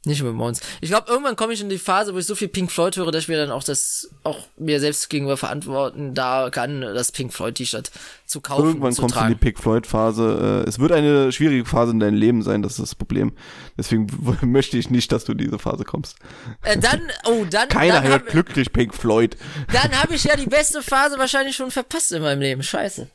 nicht 0.06 0.22
Ramones. 0.22 0.60
Ich 0.80 0.90
glaube, 0.90 1.10
irgendwann 1.10 1.36
komme 1.36 1.52
ich 1.52 1.60
in 1.60 1.68
die 1.68 1.78
Phase, 1.78 2.14
wo 2.14 2.18
ich 2.18 2.26
so 2.26 2.34
viel 2.34 2.48
Pink 2.48 2.70
Floyd 2.70 2.96
höre, 2.96 3.10
dass 3.10 3.24
ich 3.24 3.28
mir 3.28 3.36
dann 3.36 3.50
auch 3.50 3.64
das 3.64 4.10
auch 4.22 4.38
mir 4.56 4.80
selbst 4.80 5.08
gegenüber 5.10 5.36
verantworten 5.36 6.14
da 6.14 6.50
kann, 6.50 6.80
das 6.80 7.12
Pink 7.12 7.32
Floyd 7.32 7.54
T-Shirt 7.54 7.90
zu 8.26 8.40
kaufen 8.40 8.66
Irgendwann 8.66 8.94
kommst 8.94 9.16
du 9.16 9.20
in 9.20 9.28
die. 9.28 9.34
Pink 9.34 9.58
Floyd-Phase. 9.58 10.64
Äh, 10.66 10.68
es 10.68 10.78
wird 10.78 10.92
eine 10.92 11.32
schwierige 11.32 11.64
Phase 11.64 11.92
in 11.92 12.00
deinem 12.00 12.16
Leben 12.16 12.42
sein, 12.42 12.62
das 12.62 12.72
ist 12.72 12.80
das 12.80 12.94
Problem. 12.94 13.32
Deswegen 13.78 14.06
möchte 14.42 14.78
ich 14.78 14.90
nicht, 14.90 15.12
dass 15.12 15.24
du 15.24 15.32
in 15.32 15.38
diese 15.38 15.58
Phase 15.58 15.84
kommst. 15.84 16.16
Äh, 16.62 16.78
dann, 16.78 17.00
oh, 17.26 17.44
dann, 17.48 17.68
Keiner 17.68 17.94
dann 17.94 18.04
hört 18.04 18.22
hab, 18.24 18.30
glücklich 18.30 18.72
Pink 18.72 18.94
Floyd. 18.94 19.36
Dann 19.72 20.00
habe 20.00 20.14
ich 20.14 20.24
ja 20.24 20.36
die 20.36 20.46
beste 20.46 20.82
Phase 20.82 21.18
wahrscheinlich 21.18 21.56
schon 21.56 21.70
verpasst 21.70 22.12
in 22.12 22.22
meinem 22.22 22.40
Leben. 22.40 22.62
Scheiße. 22.62 23.08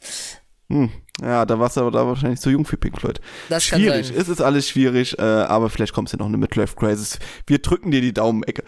Hm, 0.70 0.92
ja, 1.22 1.46
da 1.46 1.60
warst 1.60 1.78
du 1.78 1.82
aber 1.82 1.92
da 1.92 2.06
wahrscheinlich 2.06 2.40
zu 2.40 2.50
jung 2.52 2.64
für 2.64 2.78
Pink 2.78 3.00
Floyd. 3.00 3.20
Das 3.50 3.66
schwierig, 3.66 4.14
es 4.16 4.30
ist 4.30 4.42
alles 4.42 4.70
schwierig, 4.70 5.18
äh, 5.18 5.22
aber 5.22 5.70
vielleicht 5.70 5.94
kommst 5.94 6.14
du 6.14 6.18
noch 6.18 6.28
eine 6.28 6.38
Midlife 6.38 6.76
Crisis. 6.76 7.18
Wir 7.48 7.60
drücken 7.60 7.92
dir 7.92 8.02
die 8.02 8.14
Daumenecke. 8.14 8.64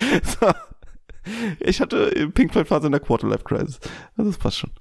so. 0.40 0.50
Ich 1.60 1.80
hatte 1.80 2.10
Pink 2.34 2.52
Floyd 2.52 2.66
Phase 2.66 2.86
in 2.86 2.92
der 2.92 3.00
Quarterlife 3.00 3.44
Crisis. 3.44 3.78
Also 4.16 4.30
Das 4.30 4.38
passt 4.38 4.58
schon. 4.58 4.72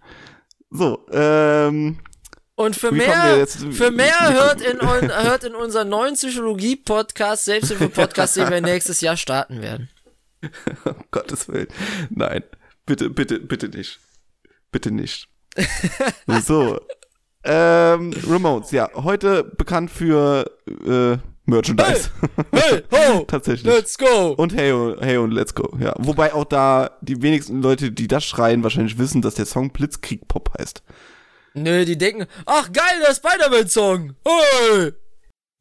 So, 0.71 1.05
ähm, 1.11 1.99
Und 2.55 2.75
für 2.75 2.91
Wie 2.93 2.97
mehr, 2.99 3.45
für 3.47 3.91
mehr 3.91 4.33
hört 4.33 4.61
in, 4.61 4.79
un, 4.79 5.11
hört 5.11 5.43
in 5.43 5.53
unseren 5.53 5.89
neuen 5.89 6.15
Psychologie-Podcast, 6.15 7.45
Selbsthilfe-Podcast, 7.45 8.37
den 8.37 8.49
wir 8.49 8.61
nächstes 8.61 9.01
Jahr 9.01 9.17
starten 9.17 9.61
werden. 9.61 9.89
um 10.85 10.95
Gottes 11.11 11.49
Willen. 11.49 11.67
Nein, 12.09 12.43
bitte, 12.85 13.09
bitte, 13.09 13.39
bitte 13.39 13.67
nicht. 13.67 13.99
Bitte 14.71 14.91
nicht. 14.91 15.27
so. 16.45 16.79
Ähm, 17.43 18.13
Ramones, 18.27 18.71
ja, 18.71 18.89
heute 18.93 19.43
bekannt 19.43 19.89
für 19.89 20.45
äh, 20.67 21.17
Merchandise. 21.45 22.11
Hey, 22.51 22.83
ho, 22.91 23.21
Tatsächlich. 23.27 23.63
let's 23.73 23.97
go. 23.97 24.33
Und 24.37 24.55
hey, 24.55 24.71
und- 24.71 25.01
hey 25.01 25.17
und 25.17 25.31
let's 25.31 25.55
go. 25.55 25.75
Ja, 25.79 25.93
wobei 25.97 26.33
auch 26.33 26.45
da 26.45 26.91
die 27.01 27.21
wenigsten 27.21 27.61
Leute, 27.61 27.91
die 27.91 28.07
das 28.07 28.23
schreien, 28.25 28.61
wahrscheinlich 28.63 28.97
wissen, 28.99 29.21
dass 29.23 29.33
der 29.35 29.45
Song 29.47 29.71
Blitzkrieg 29.71 30.27
Pop 30.27 30.51
heißt. 30.59 30.83
Nö, 31.55 31.83
die 31.83 31.97
denken, 31.97 32.27
ach 32.45 32.71
geil, 32.71 33.01
der 33.05 33.13
Spider-Man-Song. 33.13 34.13
Hey. 34.25 34.93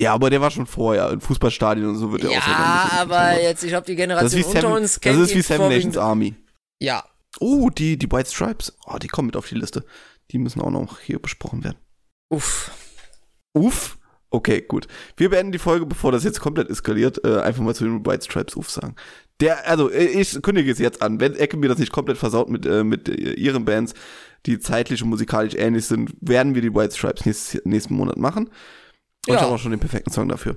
Ja, 0.01 0.15
aber 0.15 0.31
der 0.31 0.41
war 0.41 0.51
schon 0.51 0.67
vorher 0.67 1.11
in 1.11 1.21
Fußballstadien 1.21 1.87
und 1.89 1.97
so 1.97 2.13
wird 2.13 2.23
der 2.23 2.31
auch 2.31 2.35
Ja, 2.35 2.91
aber 3.01 3.41
jetzt, 3.41 3.63
ich 3.65 3.71
glaube, 3.71 3.87
die 3.87 3.97
das 3.97 4.01
Generation 4.07 4.45
unter 4.45 4.75
uns 4.75 4.93
das 4.95 5.01
kennt 5.01 5.21
ist 5.21 5.35
wie 5.35 5.43
Seven 5.43 5.69
Nations 5.69 5.97
Army. 5.97 6.35
Ja, 6.79 7.05
Oh, 7.39 7.71
die, 7.71 7.97
die 7.97 8.11
White 8.11 8.31
Stripes. 8.31 8.77
Oh, 8.87 8.99
die 8.99 9.09
kommen 9.09 9.27
mit 9.27 9.37
auf 9.37 9.49
die 9.49 9.55
Liste. 9.55 9.85
Die 10.33 10.39
müssen 10.39 10.61
auch 10.61 10.71
noch 10.71 10.99
hier 11.01 11.19
besprochen 11.21 11.63
werden. 11.65 11.79
uff. 12.29 12.71
Uff. 13.53 13.97
Okay, 14.33 14.61
gut. 14.63 14.87
Wir 15.17 15.29
beenden 15.31 15.51
die 15.51 15.59
Folge, 15.59 15.87
bevor 15.87 16.13
das 16.13 16.23
jetzt 16.23 16.39
komplett 16.41 16.71
eskaliert, 16.71 17.25
äh, 17.25 17.41
einfach 17.41 17.63
mal 17.65 17.75
zu 17.75 17.83
den 17.85 18.07
White 18.07 18.25
Stripes 18.25 18.55
Uff 18.55 18.71
sagen. 18.71 18.95
Der, 19.41 19.67
also, 19.69 19.91
äh, 19.91 20.05
ich 20.05 20.41
kündige 20.41 20.71
es 20.71 20.79
jetzt 20.79 21.03
an. 21.03 21.19
Wenn 21.19 21.35
Ecke 21.35 21.57
mir 21.57 21.69
das 21.69 21.79
nicht 21.79 21.91
komplett 21.91 22.17
versaut 22.17 22.49
mit, 22.49 22.65
äh, 22.65 22.85
mit 22.85 23.09
äh, 23.09 23.33
ihren 23.33 23.65
Bands, 23.65 23.95
die 24.47 24.61
zeitlich 24.61 25.03
und 25.03 25.09
musikalisch 25.09 25.55
ähnlich 25.57 25.87
sind, 25.87 26.13
werden 26.21 26.55
wir 26.55 26.63
die 26.63 26.73
White 26.73 26.95
Stripes 26.97 27.27
nächstes, 27.27 27.63
nächsten 27.65 27.95
Monat 27.95 28.19
machen. 28.19 28.47
Und 28.47 28.55
Ja. 29.27 29.35
ich 29.35 29.41
habe 29.41 29.53
auch 29.55 29.59
schon 29.59 29.73
den 29.73 29.81
perfekten 29.81 30.13
Song 30.13 30.29
dafür. 30.29 30.57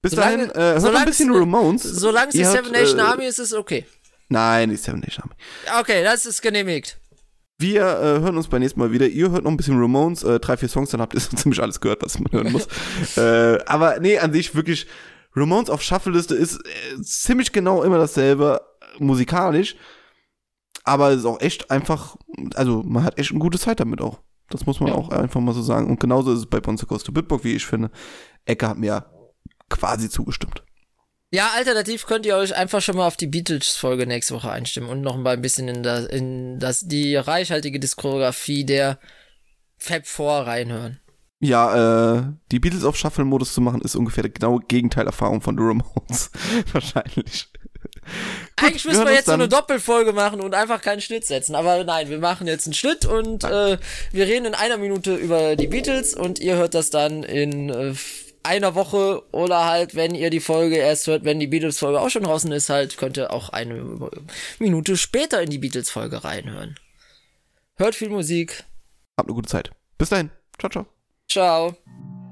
Bis 0.00 0.12
Solange- 0.12 0.48
dahin, 0.48 0.50
äh, 0.78 0.80
hört 0.80 0.96
ein 0.96 1.04
bisschen 1.04 1.30
es- 1.30 1.36
Ramones. 1.36 1.82
Solange 1.82 2.28
es 2.28 2.34
die 2.34 2.44
Seven 2.44 2.72
Nation 2.72 2.98
äh, 2.98 3.02
Army 3.02 3.26
ist, 3.26 3.38
ist 3.38 3.48
es 3.52 3.54
okay. 3.54 3.84
Nein, 4.34 4.70
die 4.70 4.76
Seven 4.76 5.00
Nation 5.00 5.24
Army. 5.24 5.80
Okay, 5.80 6.02
das 6.02 6.26
ist 6.26 6.42
genehmigt. 6.42 6.98
Wir 7.56 7.82
äh, 7.82 8.20
hören 8.20 8.36
uns 8.36 8.48
beim 8.48 8.60
nächsten 8.60 8.80
Mal 8.80 8.90
wieder. 8.90 9.06
Ihr 9.06 9.30
hört 9.30 9.44
noch 9.44 9.50
ein 9.50 9.56
bisschen 9.56 9.78
Ramones, 9.80 10.24
äh, 10.24 10.40
drei, 10.40 10.56
vier 10.56 10.68
Songs, 10.68 10.90
dann 10.90 11.00
habt 11.00 11.14
ihr 11.14 11.20
so 11.20 11.36
ziemlich 11.36 11.62
alles 11.62 11.80
gehört, 11.80 12.02
was 12.02 12.18
man 12.18 12.32
hören 12.32 12.50
muss. 12.52 12.66
äh, 13.16 13.58
aber 13.66 14.00
nee, 14.00 14.18
an 14.18 14.32
sich 14.32 14.54
wirklich, 14.56 14.86
Ramones 15.36 15.70
auf 15.70 15.80
Shuffle-Liste 15.82 16.34
ist 16.34 16.56
äh, 16.66 17.00
ziemlich 17.02 17.52
genau 17.52 17.84
immer 17.84 17.98
dasselbe, 17.98 18.60
äh, 18.98 19.02
musikalisch. 19.02 19.76
Aber 20.82 21.10
es 21.10 21.20
ist 21.20 21.26
auch 21.26 21.40
echt 21.40 21.70
einfach, 21.70 22.16
also 22.56 22.82
man 22.82 23.04
hat 23.04 23.18
echt 23.18 23.30
eine 23.30 23.38
gute 23.40 23.58
Zeit 23.58 23.78
damit 23.78 24.00
auch. 24.00 24.18
Das 24.50 24.66
muss 24.66 24.80
man 24.80 24.88
Ja. 24.90 24.96
auch 24.96 25.10
einfach 25.10 25.40
mal 25.40 25.54
so 25.54 25.62
sagen. 25.62 25.88
Und 25.88 26.00
genauso 26.00 26.32
ist 26.32 26.40
es 26.40 26.46
bei 26.46 26.60
Bonzo 26.60 26.86
Coast 26.86 27.06
to 27.06 27.12
Bitburg, 27.12 27.44
wie 27.44 27.54
ich 27.54 27.64
finde. 27.64 27.90
Ecke 28.44 28.68
hat 28.68 28.78
mir 28.78 29.06
quasi 29.70 30.10
zugestimmt. 30.10 30.63
Ja, 31.34 31.50
alternativ 31.56 32.06
könnt 32.06 32.26
ihr 32.26 32.36
euch 32.36 32.54
einfach 32.54 32.80
schon 32.80 32.94
mal 32.94 33.08
auf 33.08 33.16
die 33.16 33.26
Beatles-Folge 33.26 34.06
nächste 34.06 34.34
Woche 34.34 34.52
einstimmen 34.52 34.88
und 34.88 35.00
noch 35.00 35.16
mal 35.16 35.32
ein 35.32 35.42
bisschen 35.42 35.66
in, 35.66 35.82
das, 35.82 36.06
in 36.06 36.60
das, 36.60 36.86
die 36.86 37.16
reichhaltige 37.16 37.80
Diskografie 37.80 38.64
der 38.64 39.00
Fab 39.76 40.06
4 40.06 40.24
reinhören. 40.26 41.00
Ja, 41.40 42.18
äh, 42.18 42.22
die 42.52 42.60
Beatles 42.60 42.84
auf 42.84 42.96
Shuffle-Modus 42.96 43.52
zu 43.52 43.60
machen, 43.60 43.80
ist 43.80 43.96
ungefähr 43.96 44.22
die 44.22 44.32
genaue 44.32 44.60
Gegenteilerfahrung 44.60 45.40
von 45.40 45.58
The 45.58 45.64
Ramones. 45.64 46.30
Wahrscheinlich. 46.72 47.48
Eigentlich 48.54 48.84
wir 48.84 48.92
müssen 48.92 49.02
wir 49.02 49.08
uns 49.08 49.16
jetzt 49.16 49.26
so 49.26 49.32
eine 49.32 49.48
Doppelfolge 49.48 50.12
machen 50.12 50.40
und 50.40 50.54
einfach 50.54 50.80
keinen 50.82 51.00
Schnitt 51.00 51.26
setzen. 51.26 51.56
Aber 51.56 51.82
nein, 51.82 52.10
wir 52.10 52.18
machen 52.18 52.46
jetzt 52.46 52.68
einen 52.68 52.74
Schnitt 52.74 53.06
und 53.06 53.42
äh, 53.42 53.78
wir 54.12 54.26
reden 54.26 54.46
in 54.46 54.54
einer 54.54 54.76
Minute 54.76 55.16
über 55.16 55.56
die 55.56 55.66
Beatles 55.66 56.14
und 56.14 56.38
ihr 56.38 56.54
hört 56.54 56.74
das 56.74 56.90
dann 56.90 57.24
in 57.24 57.70
äh, 57.70 57.94
einer 58.44 58.74
Woche 58.74 59.22
oder 59.32 59.64
halt, 59.64 59.94
wenn 59.94 60.14
ihr 60.14 60.30
die 60.30 60.40
Folge 60.40 60.76
erst 60.76 61.06
hört, 61.06 61.24
wenn 61.24 61.40
die 61.40 61.46
Beatles-Folge 61.46 62.00
auch 62.00 62.10
schon 62.10 62.24
draußen 62.24 62.52
ist, 62.52 62.68
halt, 62.68 62.96
könnt 62.96 63.16
ihr 63.16 63.32
auch 63.32 63.48
eine 63.48 64.10
Minute 64.58 64.96
später 64.96 65.42
in 65.42 65.50
die 65.50 65.58
Beatles-Folge 65.58 66.24
reinhören. 66.24 66.78
Hört 67.76 67.94
viel 67.94 68.10
Musik. 68.10 68.64
Habt 69.16 69.28
eine 69.28 69.34
gute 69.34 69.48
Zeit. 69.48 69.70
Bis 69.98 70.10
dahin. 70.10 70.30
Ciao, 70.58 70.70
ciao. 70.70 70.86
Ciao. 71.28 72.23